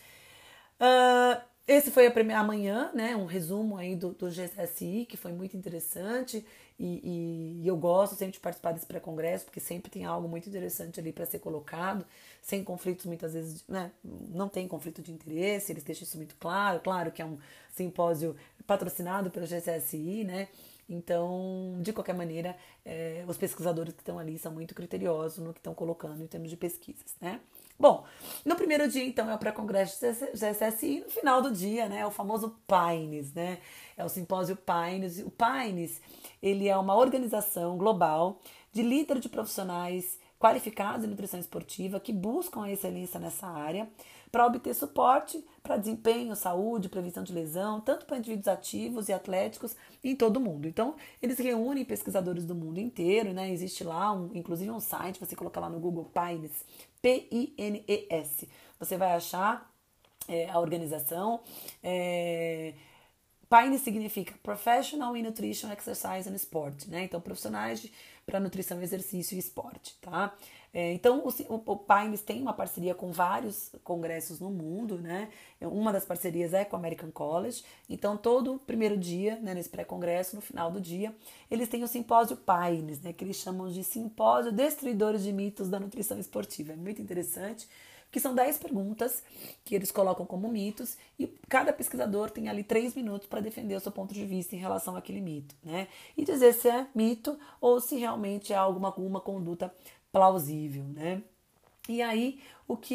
[0.82, 3.16] uh, esse foi a primeira amanhã, né?
[3.16, 6.46] Um resumo aí do, do GSI, que foi muito interessante.
[6.80, 10.48] E, e, e eu gosto sempre de participar desse pré-congresso, porque sempre tem algo muito
[10.48, 12.06] interessante ali para ser colocado,
[12.42, 13.92] sem conflitos, muitas vezes, né?
[14.04, 16.80] Não tem conflito de interesse, eles deixam isso muito claro.
[16.82, 17.38] Claro que é um
[17.72, 18.36] simpósio
[18.68, 20.48] patrocinado pelo GSI, né?
[20.90, 25.60] Então, de qualquer maneira, é, os pesquisadores que estão ali são muito criteriosos no que
[25.60, 27.42] estão colocando em termos de pesquisas, né?
[27.80, 28.06] Bom,
[28.44, 32.12] no primeiro dia, então, é o pré-congresso GSSI, no final do dia, né, é o
[32.12, 33.60] famoso PAINES, né,
[33.96, 35.20] é o simpósio PAINES.
[35.20, 36.02] O PAINES,
[36.42, 38.40] ele é uma organização global
[38.72, 43.88] de líderes de profissionais qualificados em nutrição esportiva que buscam a excelência nessa área
[44.32, 49.76] para obter suporte para desempenho, saúde, prevenção de lesão, tanto para indivíduos ativos e atléticos
[50.02, 50.66] em todo o mundo.
[50.66, 53.52] Então, eles reúnem pesquisadores do mundo inteiro, né?
[53.52, 56.64] Existe lá, um, inclusive, um site, você colocar lá no Google Pines,
[57.02, 58.48] P-I-N-E-S.
[58.80, 59.70] Você vai achar
[60.28, 61.42] é, a organização.
[61.84, 62.74] É,
[63.80, 67.04] significa Professional in Nutrition, Exercise and Sport, né?
[67.04, 67.90] Então, profissionais
[68.26, 70.34] para nutrição, exercício e esporte, tá?
[70.78, 75.28] É, então, o, o, Pines tem uma parceria com vários congressos no mundo, né?
[75.60, 77.64] Uma das parcerias é com o American College.
[77.90, 81.16] Então, todo primeiro dia, né, nesse pré-congresso, no final do dia,
[81.50, 83.12] eles têm o simpósio Pines, né?
[83.12, 86.74] Que eles chamam de Simpósio Destruidores de Mitos da Nutrição Esportiva.
[86.74, 87.68] É muito interessante
[88.12, 89.22] que são 10 perguntas
[89.66, 93.80] que eles colocam como mitos e cada pesquisador tem ali 3 minutos para defender o
[93.80, 95.88] seu ponto de vista em relação àquele mito, né?
[96.16, 99.74] E dizer se é mito ou se realmente é alguma, alguma conduta
[100.18, 101.22] plausível, né?
[101.88, 102.94] E aí, o que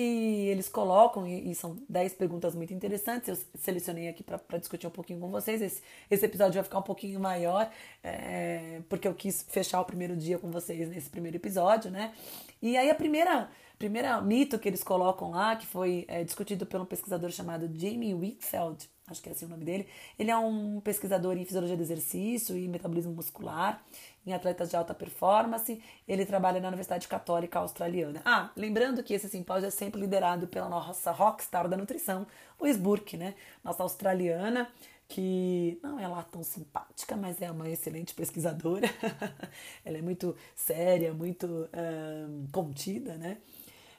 [0.49, 5.21] eles colocam, e, são 10 perguntas muito interessantes, eu selecionei aqui para discutir um pouquinho
[5.21, 5.63] com vocês.
[5.63, 7.71] Esse, esse episódio vai ficar um pouquinho maior,
[8.03, 12.13] é, porque eu quis fechar o primeiro dia com vocês nesse primeiro episódio, né?
[12.61, 16.81] E aí, a primeira, primeira mito que eles colocam lá, que foi é, discutido por
[16.81, 19.87] um pesquisador chamado Jamie Whitfeld, acho que é assim o nome dele,
[20.19, 23.83] ele é um pesquisador em fisiologia do exercício e metabolismo muscular
[24.27, 25.83] em atletas de alta performance.
[26.07, 28.23] Ele trabalha na Universidade Católica Australiana.
[28.25, 32.27] Ah, lembrando que esse simpósio é sempre liderado pela nossa rockstar da nutrição,
[32.61, 33.35] Louise Burke, né?
[33.65, 34.71] Nossa australiana,
[35.09, 38.89] que não é lá tão simpática, mas é uma excelente pesquisadora.
[39.85, 43.39] Ela é muito séria, muito um, contida, né?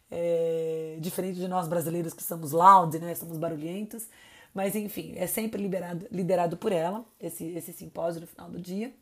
[0.09, 3.13] É, diferente de nós brasileiros que somos loud, né?
[3.15, 4.07] Somos barulhentos.
[4.53, 8.93] Mas enfim, é sempre liberado, liderado por ela, esse, esse simpósio no final do dia.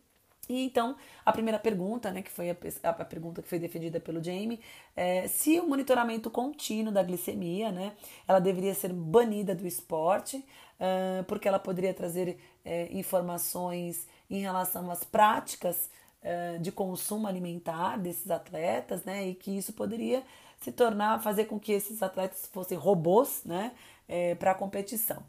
[0.49, 4.23] E então, a primeira pergunta, né, que foi a, a pergunta que foi defendida pelo
[4.23, 4.59] Jamie,
[4.95, 7.93] é se o monitoramento contínuo da glicemia, né,
[8.27, 14.89] ela deveria ser banida do esporte, uh, porque ela poderia trazer uh, informações em relação
[14.89, 15.89] às práticas
[16.23, 20.23] uh, de consumo alimentar desses atletas, né, e que isso poderia
[20.59, 23.71] se tornar, fazer com que esses atletas fossem robôs, né,
[24.07, 25.23] é, para a competição.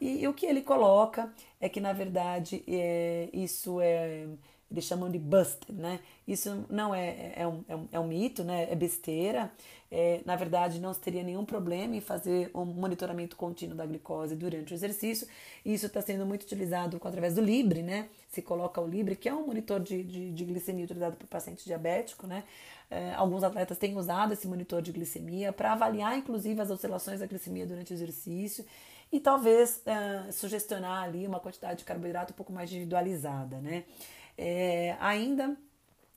[0.00, 4.26] E, e, o que ele coloca é que, na verdade, é, isso é
[4.70, 6.00] eles chamam de busted, né?
[6.26, 8.66] Isso não é, é, um, é, um, é um mito, né?
[8.70, 9.50] É besteira.
[9.90, 14.72] É, na verdade, não teria nenhum problema em fazer um monitoramento contínuo da glicose durante
[14.72, 15.28] o exercício.
[15.64, 18.08] Isso está sendo muito utilizado através do Libre, né?
[18.28, 21.64] Se coloca o Libre, que é um monitor de, de, de glicemia utilizado para paciente
[21.64, 22.42] diabético, né?
[22.90, 27.26] É, alguns atletas têm usado esse monitor de glicemia para avaliar, inclusive, as oscilações da
[27.26, 28.64] glicemia durante o exercício
[29.12, 33.84] e talvez é, sugestionar ali uma quantidade de carboidrato um pouco mais individualizada, né?
[34.36, 35.56] É, ainda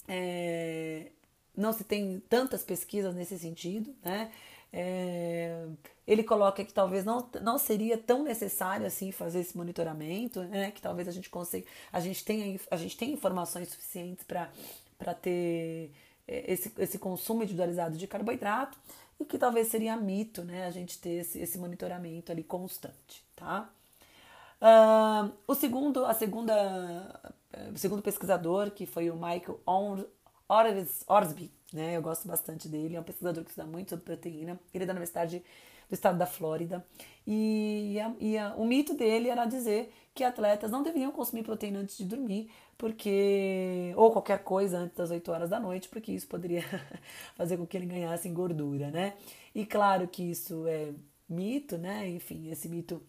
[0.08, 1.12] é,
[1.56, 4.32] não se tem tantas pesquisas nesse sentido, né?
[4.72, 5.66] É,
[6.06, 10.72] ele coloca que talvez não, não seria tão necessário assim fazer esse monitoramento, né?
[10.72, 15.92] Que talvez a gente consiga, a gente tenha, a gente tenha informações suficientes para ter
[16.28, 18.78] é, esse, esse consumo individualizado de carboidrato
[19.20, 20.66] e que talvez seria mito, né?
[20.66, 23.70] A gente ter esse, esse monitoramento ali constante, tá?
[24.62, 27.34] Uh, o segundo, a segunda
[27.74, 29.60] o segundo pesquisador, que foi o Michael
[31.08, 31.98] Orsby, né?
[31.98, 34.60] Eu gosto bastante dele, é um pesquisador que estuda muito sobre proteína.
[34.74, 35.44] Ele é da Universidade
[35.90, 36.86] do Estado da Flórida.
[37.26, 41.80] E, a, e a, o mito dele era dizer que atletas não deveriam consumir proteína
[41.80, 46.28] antes de dormir, porque ou qualquer coisa antes das 8 horas da noite, porque isso
[46.28, 46.64] poderia
[47.36, 49.16] fazer com que ele ganhasse gordura, né?
[49.54, 50.94] E claro que isso é
[51.28, 52.10] mito, né?
[52.10, 53.02] Enfim, esse mito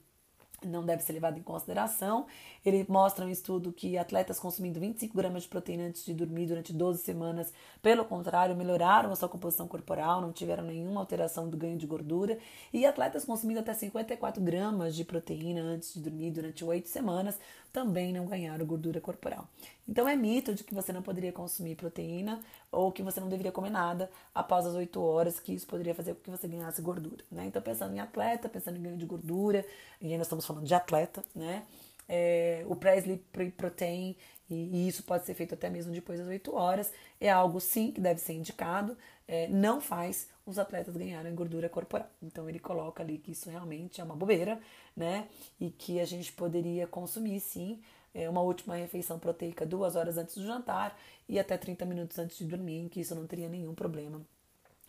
[0.67, 2.27] não deve ser levado em consideração.
[2.65, 6.73] Ele mostra um estudo que atletas consumindo 25 gramas de proteína antes de dormir durante
[6.73, 11.79] 12 semanas, pelo contrário, melhoraram a sua composição corporal, não tiveram nenhuma alteração do ganho
[11.79, 12.39] de gordura.
[12.73, 17.39] E atletas consumindo até 54 gramas de proteína antes de dormir durante 8 semanas
[17.73, 19.49] também não ganharam gordura corporal.
[19.89, 23.53] Então é mito de que você não poderia consumir proteína ou que você não deveria
[23.53, 27.25] comer nada após as 8 horas, que isso poderia fazer com que você ganhasse gordura.
[27.31, 27.47] Né?
[27.47, 29.65] Então, pensando em atleta, pensando em ganho de gordura,
[30.01, 31.65] e ainda estamos falando de atleta, né?
[32.13, 33.23] É, o Presley
[33.57, 34.17] Protein,
[34.49, 37.93] e, e, isso pode ser feito até mesmo depois das 8 horas, é algo sim
[37.93, 38.97] que deve ser indicado,
[39.31, 42.09] é, não faz os atletas ganharem gordura corporal.
[42.21, 44.61] Então ele coloca ali que isso realmente é uma bobeira,
[44.97, 45.29] né?
[45.61, 47.81] E que a gente poderia consumir sim
[48.13, 52.39] é, uma última refeição proteica duas horas antes do jantar e até 30 minutos antes
[52.39, 54.21] de dormir, que isso não teria nenhum problema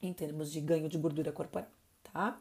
[0.01, 1.69] em termos de ganho de gordura corporal,
[2.11, 2.39] tá?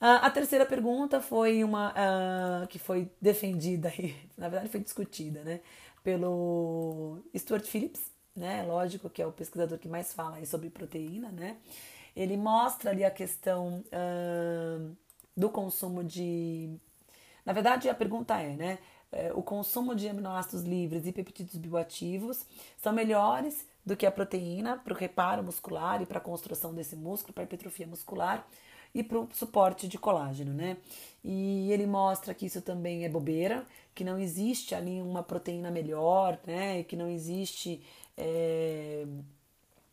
[0.00, 5.42] Uh, a terceira pergunta foi uma uh, que foi defendida e, na verdade, foi discutida,
[5.44, 5.60] né,
[6.02, 8.00] pelo Stuart Phillips,
[8.38, 8.62] né?
[8.62, 11.56] Lógico que é o pesquisador que mais fala sobre proteína, né?
[12.16, 14.96] Ele mostra ali a questão uh,
[15.36, 16.70] do consumo de.
[17.44, 18.78] Na verdade, a pergunta é, né?
[19.10, 22.44] É, o consumo de aminoácidos livres e peptídeos bioativos
[22.76, 26.94] são melhores do que a proteína para o reparo muscular e para a construção desse
[26.94, 28.46] músculo, para a hipertrofia muscular
[28.94, 30.76] e para o suporte de colágeno, né?
[31.24, 36.38] E ele mostra que isso também é bobeira, que não existe ali uma proteína melhor,
[36.46, 36.82] né?
[36.84, 37.82] Que não existe
[38.18, 39.06] é,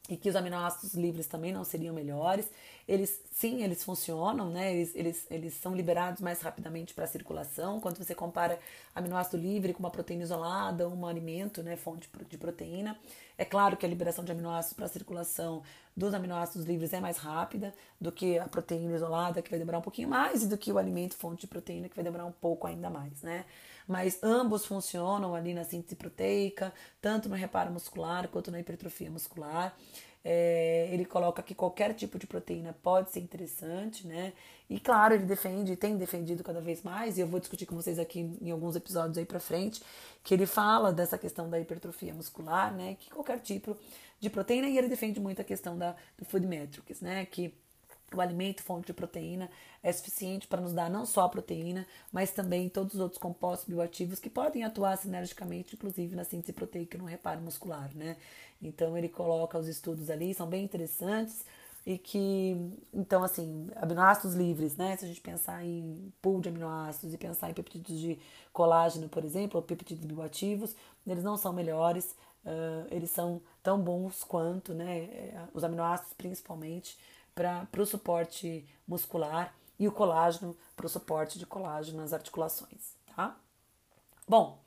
[0.09, 2.49] e que os aminoácidos livres também não seriam melhores.
[2.87, 4.71] Eles, sim, eles funcionam, né?
[4.73, 7.79] Eles, eles, eles são liberados mais rapidamente para a circulação.
[7.79, 8.59] Quando você compara
[8.93, 12.97] aminoácido livre com uma proteína isolada, um alimento, né, fonte de proteína,
[13.37, 15.63] é claro que a liberação de aminoácidos para a circulação
[15.97, 19.81] dos aminoácidos livres é mais rápida do que a proteína isolada, que vai demorar um
[19.81, 22.67] pouquinho mais, e do que o alimento fonte de proteína, que vai demorar um pouco
[22.67, 23.45] ainda mais, né?
[23.87, 29.75] Mas ambos funcionam ali na síntese proteica, tanto no reparo muscular quanto na hipertrofia muscular.
[30.27, 34.33] É, ele coloca que qualquer tipo de proteína pode ser interessante, né?
[34.67, 37.99] E claro, ele defende, tem defendido cada vez mais, e eu vou discutir com vocês
[37.99, 39.83] aqui em alguns episódios aí pra frente,
[40.23, 42.97] que ele fala dessa questão da hipertrofia muscular, né?
[42.99, 43.77] Que qualquer tipo
[44.19, 47.25] de proteína, e ele defende muito a questão da, do food metrics, né?
[47.27, 47.53] Que
[48.13, 49.49] o alimento fonte de proteína
[49.83, 53.67] é suficiente para nos dar não só a proteína, mas também todos os outros compostos
[53.67, 58.17] bioativos que podem atuar sinergicamente, inclusive na síntese proteica no reparo muscular, né?
[58.61, 61.45] Então ele coloca os estudos ali, são bem interessantes
[61.85, 62.57] e que,
[62.91, 64.97] então assim, aminoácidos livres, né?
[64.97, 68.19] Se a gente pensar em pool de aminoácidos e pensar em peptídeos de
[68.51, 74.23] colágeno, por exemplo, ou peptídeos bioativos, eles não são melhores, uh, eles são tão bons
[74.23, 75.03] quanto, né?
[75.03, 76.97] Eh, os aminoácidos principalmente
[77.35, 83.37] para o suporte muscular e o colágeno para o suporte de colágeno nas articulações, tá?
[84.27, 84.57] Bom,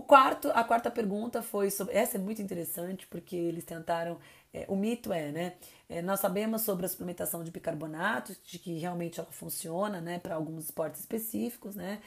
[0.00, 1.94] o quarto, a quarta pergunta foi sobre.
[1.94, 4.16] Essa é muito interessante porque eles tentaram.
[4.52, 5.52] É, o mito é, né?
[5.90, 10.34] É, nós sabemos sobre a suplementação de bicarbonato, de que realmente ela funciona, né, para
[10.34, 12.00] alguns esportes específicos, né?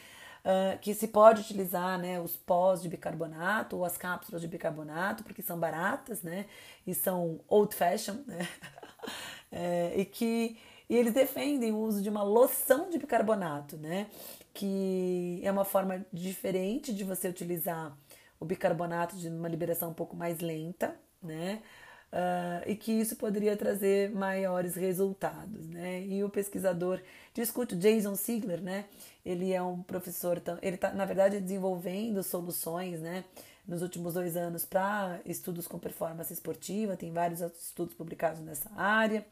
[0.43, 5.23] Uh, que se pode utilizar né, os pós de bicarbonato ou as cápsulas de bicarbonato,
[5.23, 6.47] porque são baratas, né?
[6.85, 8.45] E são old fashion, né?
[9.51, 10.57] é, e que
[10.89, 14.07] e eles defendem o uso de uma loção de bicarbonato, né?
[14.53, 17.97] Que é uma forma diferente de você utilizar
[18.39, 21.61] o bicarbonato de uma liberação um pouco mais lenta, né?
[22.11, 26.03] Uh, e que isso poderia trazer maiores resultados, né?
[26.05, 27.01] E o pesquisador
[27.33, 28.85] discute, Jason Sigler, né?
[29.25, 33.23] Ele é um professor, ele está, na verdade, desenvolvendo soluções, né?
[33.67, 39.25] Nos últimos dois anos para estudos com performance esportiva, tem vários estudos publicados nessa área.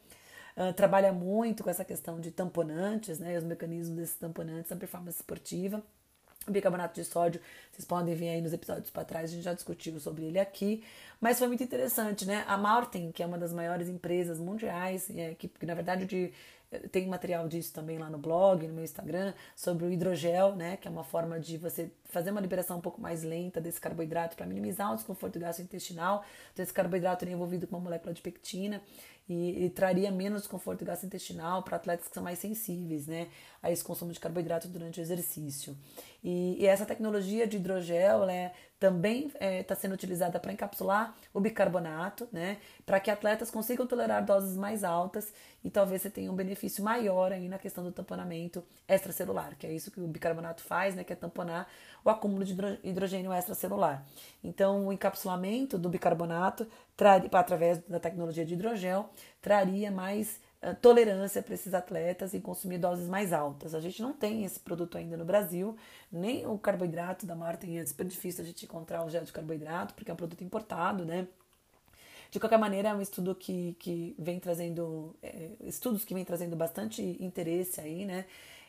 [0.56, 5.16] Uh, trabalha muito com essa questão de tamponantes, né, os mecanismos desses tamponantes na performance
[5.16, 5.82] esportiva.
[6.46, 9.54] O bicarbonato de sódio, vocês podem ver aí nos episódios para trás, a gente já
[9.54, 10.82] discutiu sobre ele aqui,
[11.20, 12.44] mas foi muito interessante, né?
[12.48, 16.32] A Martin, que é uma das maiores empresas mundiais, é, que, que na verdade de,
[16.90, 20.76] tem material disso também lá no blog, no meu Instagram, sobre o hidrogel, né?
[20.76, 24.36] Que é uma forma de você fazer uma liberação um pouco mais lenta desse carboidrato
[24.36, 26.24] para minimizar o desconforto gastrointestinal.
[26.52, 28.80] Então, esse carboidrato é envolvido com uma molécula de pectina
[29.28, 33.28] e, e traria menos desconforto gastrointestinal para atletas que são mais sensíveis né,
[33.62, 35.76] a esse consumo de carboidrato durante o exercício.
[36.22, 41.14] E, e essa tecnologia de hidrogel é, também está é, tá sendo utilizada para encapsular
[41.32, 45.32] o bicarbonato, né, para que atletas consigam tolerar doses mais altas
[45.64, 49.72] e talvez você tenha um benefício maior aí na questão do tamponamento extracelular, que é
[49.72, 51.68] isso que o bicarbonato faz, né, que é tamponar
[52.04, 54.04] o acúmulo de hidrogênio extracelular.
[54.42, 56.66] Então, o encapsulamento do bicarbonato,
[57.32, 60.40] através da tecnologia de hidrogel, traria mais
[60.80, 63.74] tolerância para esses atletas em consumir doses mais altas.
[63.74, 65.76] A gente não tem esse produto ainda no Brasil,
[66.10, 69.94] nem o carboidrato da Martin é super difícil a gente encontrar o gel de carboidrato,
[69.94, 71.26] porque é um produto importado, né?
[72.30, 76.56] De qualquer maneira, é um estudo que, que vem trazendo, é, estudos que vem trazendo
[76.56, 78.24] bastante interesse aí, né?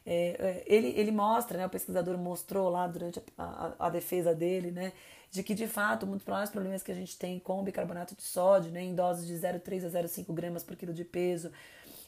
[0.06, 3.44] É, é, ele, ele mostra, né, o pesquisador mostrou lá durante a,
[3.78, 4.92] a, a, defesa dele, né,
[5.32, 8.70] de que de fato dos maiores problemas que a gente tem com bicarbonato de sódio,
[8.70, 11.52] né, em doses de 0,3 a 0,5 gramas por quilo de peso,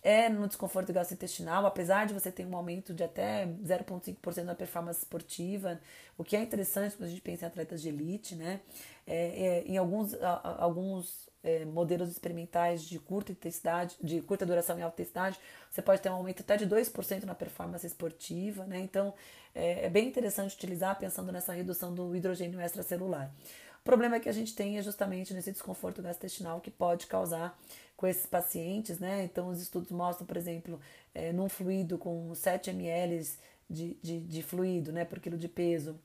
[0.05, 4.99] é no desconforto gastrointestinal, apesar de você ter um aumento de até 0,5% na performance
[4.99, 5.81] esportiva,
[6.15, 8.61] o que é interessante quando a gente pensa em atletas de elite, né?
[9.07, 14.77] É, é, em alguns, a, alguns é, modelos experimentais de curta intensidade, de curta duração
[14.77, 15.39] e alta intensidade,
[15.71, 18.79] você pode ter um aumento até de 2% na performance esportiva, né?
[18.81, 19.11] Então
[19.55, 23.33] é, é bem interessante utilizar pensando nessa redução do hidrogênio extracelular.
[23.79, 27.57] O problema que a gente tem é justamente nesse desconforto gastrointestinal que pode causar
[27.95, 29.23] com esses pacientes, né?
[29.23, 30.79] Então, os estudos mostram, por exemplo,
[31.13, 33.27] é, num fluido com 7 ml
[33.69, 35.99] de, de, de fluido, né, por quilo de peso,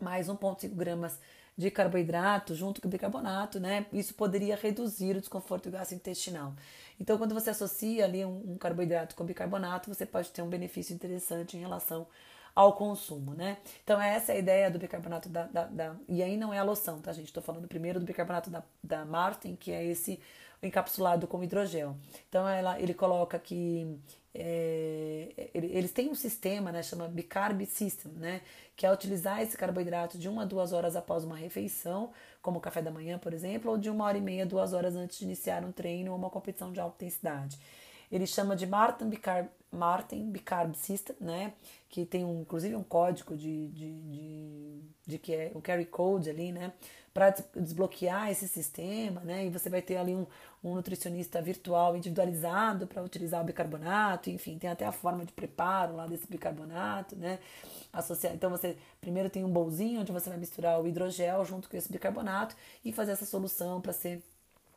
[0.00, 1.18] mais 1,5 gramas
[1.56, 3.86] de carboidrato junto com bicarbonato, né?
[3.92, 6.54] Isso poderia reduzir o desconforto gastrointestinal.
[7.00, 10.94] Então, quando você associa ali um, um, carboidrato com bicarbonato, você pode ter um benefício
[10.94, 12.06] interessante em relação
[12.54, 13.58] ao consumo, né?
[13.82, 16.62] Então, essa é a ideia do bicarbonato da, da, da E aí não é a
[16.62, 17.26] loção, tá, gente?
[17.26, 20.20] Estou falando primeiro do bicarbonato da, da Martin, que é esse
[20.62, 21.96] encapsulado com hidrogel.
[22.28, 23.98] Então ela, ele coloca que
[24.38, 28.42] é, eles têm um sistema, né, chama Bicarb System, né,
[28.76, 32.10] que é utilizar esse carboidrato de uma a duas horas após uma refeição,
[32.42, 34.94] como o café da manhã, por exemplo, ou de uma hora e meia, duas horas
[34.94, 37.58] antes de iniciar um treino ou uma competição de alta intensidade.
[38.12, 41.54] Ele chama de Martin Bicarb, Martin Bicarb System, né,
[41.88, 46.28] que tem um, inclusive um código de, de, de, de que é o carry code
[46.28, 46.72] ali, né,
[47.16, 49.46] para desbloquear esse sistema, né?
[49.46, 50.26] E você vai ter ali um,
[50.62, 55.96] um nutricionista virtual individualizado para utilizar o bicarbonato, enfim, tem até a forma de preparo
[55.96, 57.38] lá desse bicarbonato, né?
[57.90, 58.34] Associar.
[58.34, 61.90] Então você primeiro tem um bolzinho onde você vai misturar o hidrogel junto com esse
[61.90, 62.54] bicarbonato
[62.84, 64.22] e fazer essa solução para ser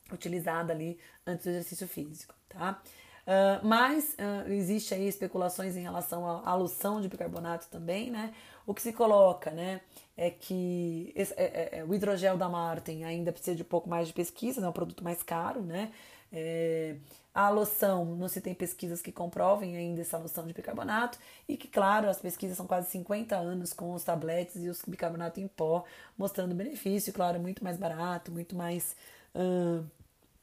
[0.10, 2.82] utilizada ali antes do exercício físico, tá?
[3.30, 8.34] Uh, mas uh, existe aí especulações em relação à alução de bicarbonato também, né?
[8.66, 9.82] O que se coloca, né,
[10.18, 13.88] é que esse, é, é, é, o hidrogel da Martin ainda precisa de um pouco
[13.88, 15.92] mais de pesquisa, é um produto mais caro, né?
[16.34, 16.96] É,
[17.32, 21.68] a loção, não se tem pesquisas que comprovem ainda essa loção de bicarbonato e que,
[21.68, 25.84] claro, as pesquisas são quase 50 anos com os tabletes e os bicarbonato em pó,
[26.18, 28.96] mostrando benefício, claro, muito mais barato, muito mais
[29.36, 29.86] uh,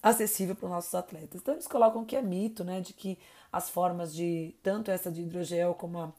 [0.03, 1.41] acessível para os nossos atletas.
[1.41, 3.19] Então, eles colocam que é mito, né, de que
[3.53, 6.13] as formas de, tanto essa de hidrogel como a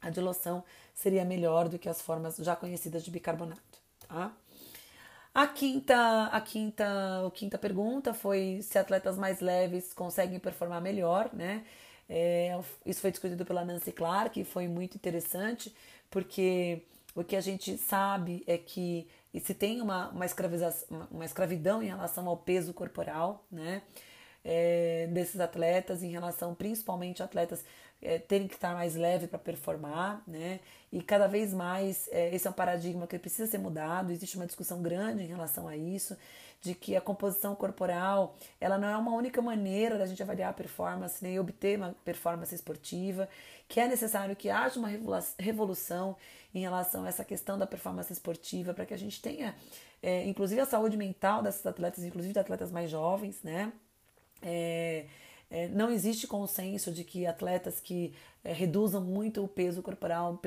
[0.00, 0.64] a diluição
[0.94, 4.32] seria melhor do que as formas já conhecidas de bicarbonato, tá?
[5.34, 11.30] A quinta, a quinta, a quinta pergunta foi se atletas mais leves conseguem performar melhor,
[11.32, 11.64] né?
[12.08, 15.74] É, isso foi discutido pela Nancy Clark e foi muito interessante,
[16.10, 16.82] porque
[17.14, 19.06] o que a gente sabe é que
[19.40, 20.26] se tem uma, uma,
[21.10, 23.82] uma escravidão em relação ao peso corporal, né?
[24.44, 27.64] É, desses atletas, em relação principalmente a atletas
[28.00, 30.60] é, terem que estar mais leve para performar, né?
[30.92, 34.12] E cada vez mais é, esse é um paradigma que precisa ser mudado.
[34.12, 36.16] Existe uma discussão grande em relação a isso,
[36.60, 40.52] de que a composição corporal ela não é uma única maneira da gente avaliar a
[40.52, 43.28] performance nem obter uma performance esportiva,
[43.68, 44.88] que é necessário que haja uma
[45.38, 46.16] revolução
[46.54, 49.54] em relação a essa questão da performance esportiva para que a gente tenha,
[50.02, 53.72] é, inclusive a saúde mental desses atletas, inclusive de atletas mais jovens, né?
[54.40, 55.06] É,
[55.50, 58.12] é, não existe consenso de que atletas que
[58.44, 60.38] é, reduzam muito o peso corporal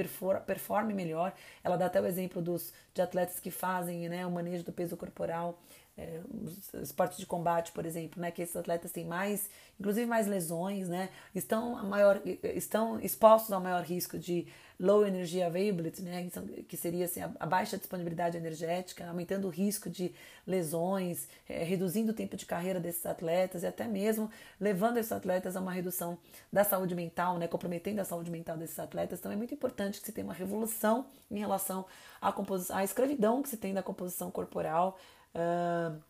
[0.45, 1.33] performem melhor.
[1.63, 4.95] Ela dá até o exemplo dos, de atletas que fazem né, o manejo do peso
[4.95, 5.59] corporal
[6.01, 9.49] é, esportes de combate, por exemplo, né, que esses atletas têm mais,
[9.79, 14.47] inclusive mais lesões, né, estão, maior, estão expostos ao maior risco de
[14.79, 16.27] low energy availability, né,
[16.67, 20.11] que seria assim, a, baixa disponibilidade energética, aumentando o risco de
[20.45, 25.55] lesões, é, reduzindo o tempo de carreira desses atletas e até mesmo levando esses atletas
[25.55, 26.17] a uma redução
[26.51, 29.19] da saúde mental, né, comprometendo a saúde mental desses atletas.
[29.19, 31.85] Então é muito importante que se tenha uma revolução em relação
[32.19, 32.33] à,
[32.73, 34.97] à escravidão que se tem da composição corporal,
[35.35, 36.01] uh,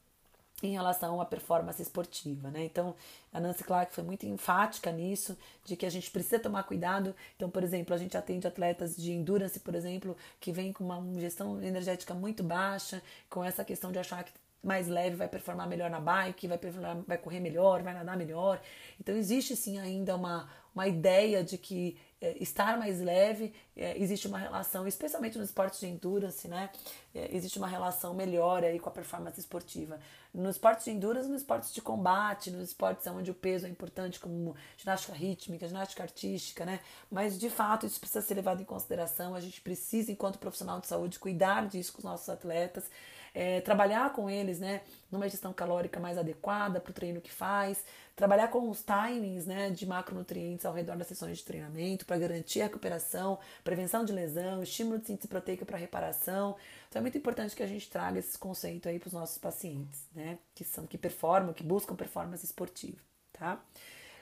[0.64, 2.66] em relação à performance esportiva, né?
[2.66, 2.96] Então,
[3.34, 7.16] a Nancy Clark foi muito enfática nisso, de que a gente precisa tomar cuidado.
[7.36, 11.00] Então, por exemplo, a gente atende atletas de endurance, por exemplo, que vêm com uma
[11.00, 14.32] ingestão energética muito baixa, com essa questão de achar que
[14.64, 16.60] mais leve vai performar melhor na bike, vai,
[17.08, 18.62] vai correr melhor, vai nadar melhor.
[19.00, 24.28] Então, existe sim ainda uma, uma ideia de que é, estar mais leve, é, existe
[24.28, 26.70] uma relação, especialmente nos esportes de endurance, né?
[27.16, 30.00] É, existe uma relação melhor aí com a performance esportiva.
[30.32, 34.20] Nos esportes de endurance, nos esportes de combate, nos esportes onde o peso é importante,
[34.20, 36.80] como ginástica rítmica, ginástica artística, né?
[37.10, 39.34] Mas de fato isso precisa ser levado em consideração.
[39.34, 42.90] A gente precisa, enquanto profissional de saúde, cuidar disso com os nossos atletas
[43.34, 47.84] é, trabalhar com eles, né, numa gestão calórica mais adequada para o treino que faz,
[48.16, 52.62] trabalhar com os timings, né, de macronutrientes ao redor das sessões de treinamento para garantir
[52.62, 56.56] a recuperação, prevenção de lesão, estímulo de síntese proteica para reparação.
[56.90, 60.02] Então é muito importante que a gente traga esses conceitos aí para os nossos pacientes,
[60.14, 62.98] né, que são que performam, que buscam performance esportiva,
[63.34, 63.64] tá?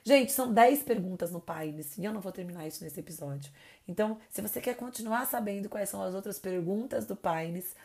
[0.10, 3.52] Gente, são 10 perguntas no Pines e eu não vou terminar isso nesse episódio.
[3.88, 7.76] Então, se você quer continuar sabendo quais são as outras perguntas do Pines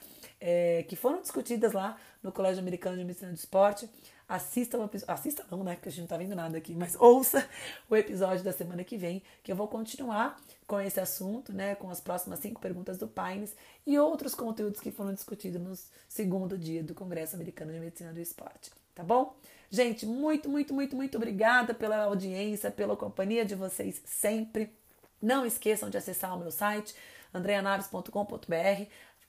[0.40, 3.90] é, que foram discutidas lá no Colégio Americano de Medicina do Esporte,
[4.26, 5.12] assista o episódio.
[5.12, 5.74] Assista não, né?
[5.74, 7.46] Porque a gente não tá vendo nada aqui, mas ouça
[7.90, 11.74] o episódio da semana que vem, que eu vou continuar com esse assunto, né?
[11.74, 13.54] Com as próximas cinco perguntas do Pines
[13.86, 15.76] e outros conteúdos que foram discutidos no
[16.08, 18.70] segundo dia do Congresso Americano de Medicina do Esporte.
[18.94, 19.36] Tá bom?
[19.70, 24.72] Gente, muito, muito, muito, muito obrigada pela audiência, pela companhia de vocês sempre.
[25.20, 26.94] Não esqueçam de acessar o meu site,
[27.32, 28.84] andreanaves.com.br.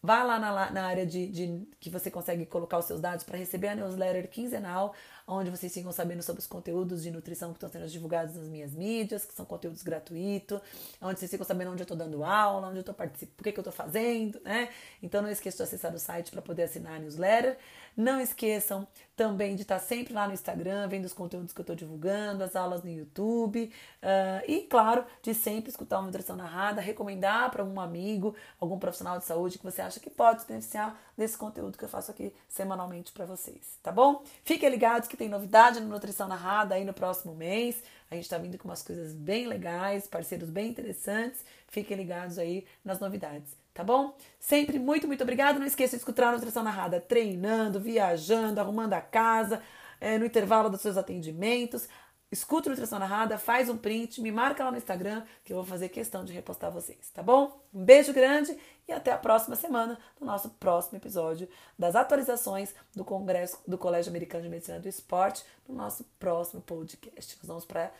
[0.05, 3.39] Vá lá na, na área de, de, que você consegue colocar os seus dados para
[3.39, 4.93] receber a newsletter quinzenal,
[5.27, 8.73] onde vocês ficam sabendo sobre os conteúdos de nutrição que estão sendo divulgados nas minhas
[8.73, 10.59] mídias, que são conteúdos gratuitos,
[11.01, 13.51] onde vocês ficam sabendo onde eu estou dando aula, onde eu estou participando, o que,
[13.51, 14.69] que eu estou fazendo, né?
[15.01, 17.57] Então não esqueça de acessar o site para poder assinar a newsletter.
[17.97, 21.75] Não esqueçam também de estar sempre lá no Instagram, vendo os conteúdos que eu estou
[21.75, 23.71] divulgando, as aulas no YouTube.
[24.03, 29.17] Uh, e, claro, de sempre escutar uma nutrição narrada, recomendar para um amigo, algum profissional
[29.17, 32.33] de saúde que você acha que pode se beneficiar desse conteúdo que eu faço aqui
[32.47, 34.23] semanalmente para vocês, tá bom?
[34.43, 37.81] Fiquem ligados que tem novidade no Nutrição Narrada aí no próximo mês.
[38.11, 41.43] A gente está vindo com umas coisas bem legais, parceiros bem interessantes.
[41.67, 44.15] Fiquem ligados aí nas novidades tá bom?
[44.39, 45.59] Sempre muito, muito obrigada.
[45.59, 49.61] Não esqueça de escutar a Nutrição Narrada treinando, viajando, arrumando a casa,
[49.99, 51.87] é, no intervalo dos seus atendimentos.
[52.31, 55.65] Escuta a Nutrição Narrada, faz um print, me marca lá no Instagram que eu vou
[55.65, 57.61] fazer questão de repostar vocês, tá bom?
[57.73, 58.57] Um beijo grande
[58.87, 61.47] e até a próxima semana no nosso próximo episódio
[61.77, 67.37] das atualizações do Congresso do Colégio Americano de Medicina do Esporte, no nosso próximo podcast.
[67.37, 67.91] Nós vamos para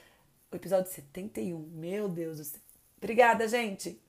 [0.52, 1.58] o episódio 71.
[1.58, 2.60] Meu Deus do céu.
[2.98, 4.02] Obrigada, gente!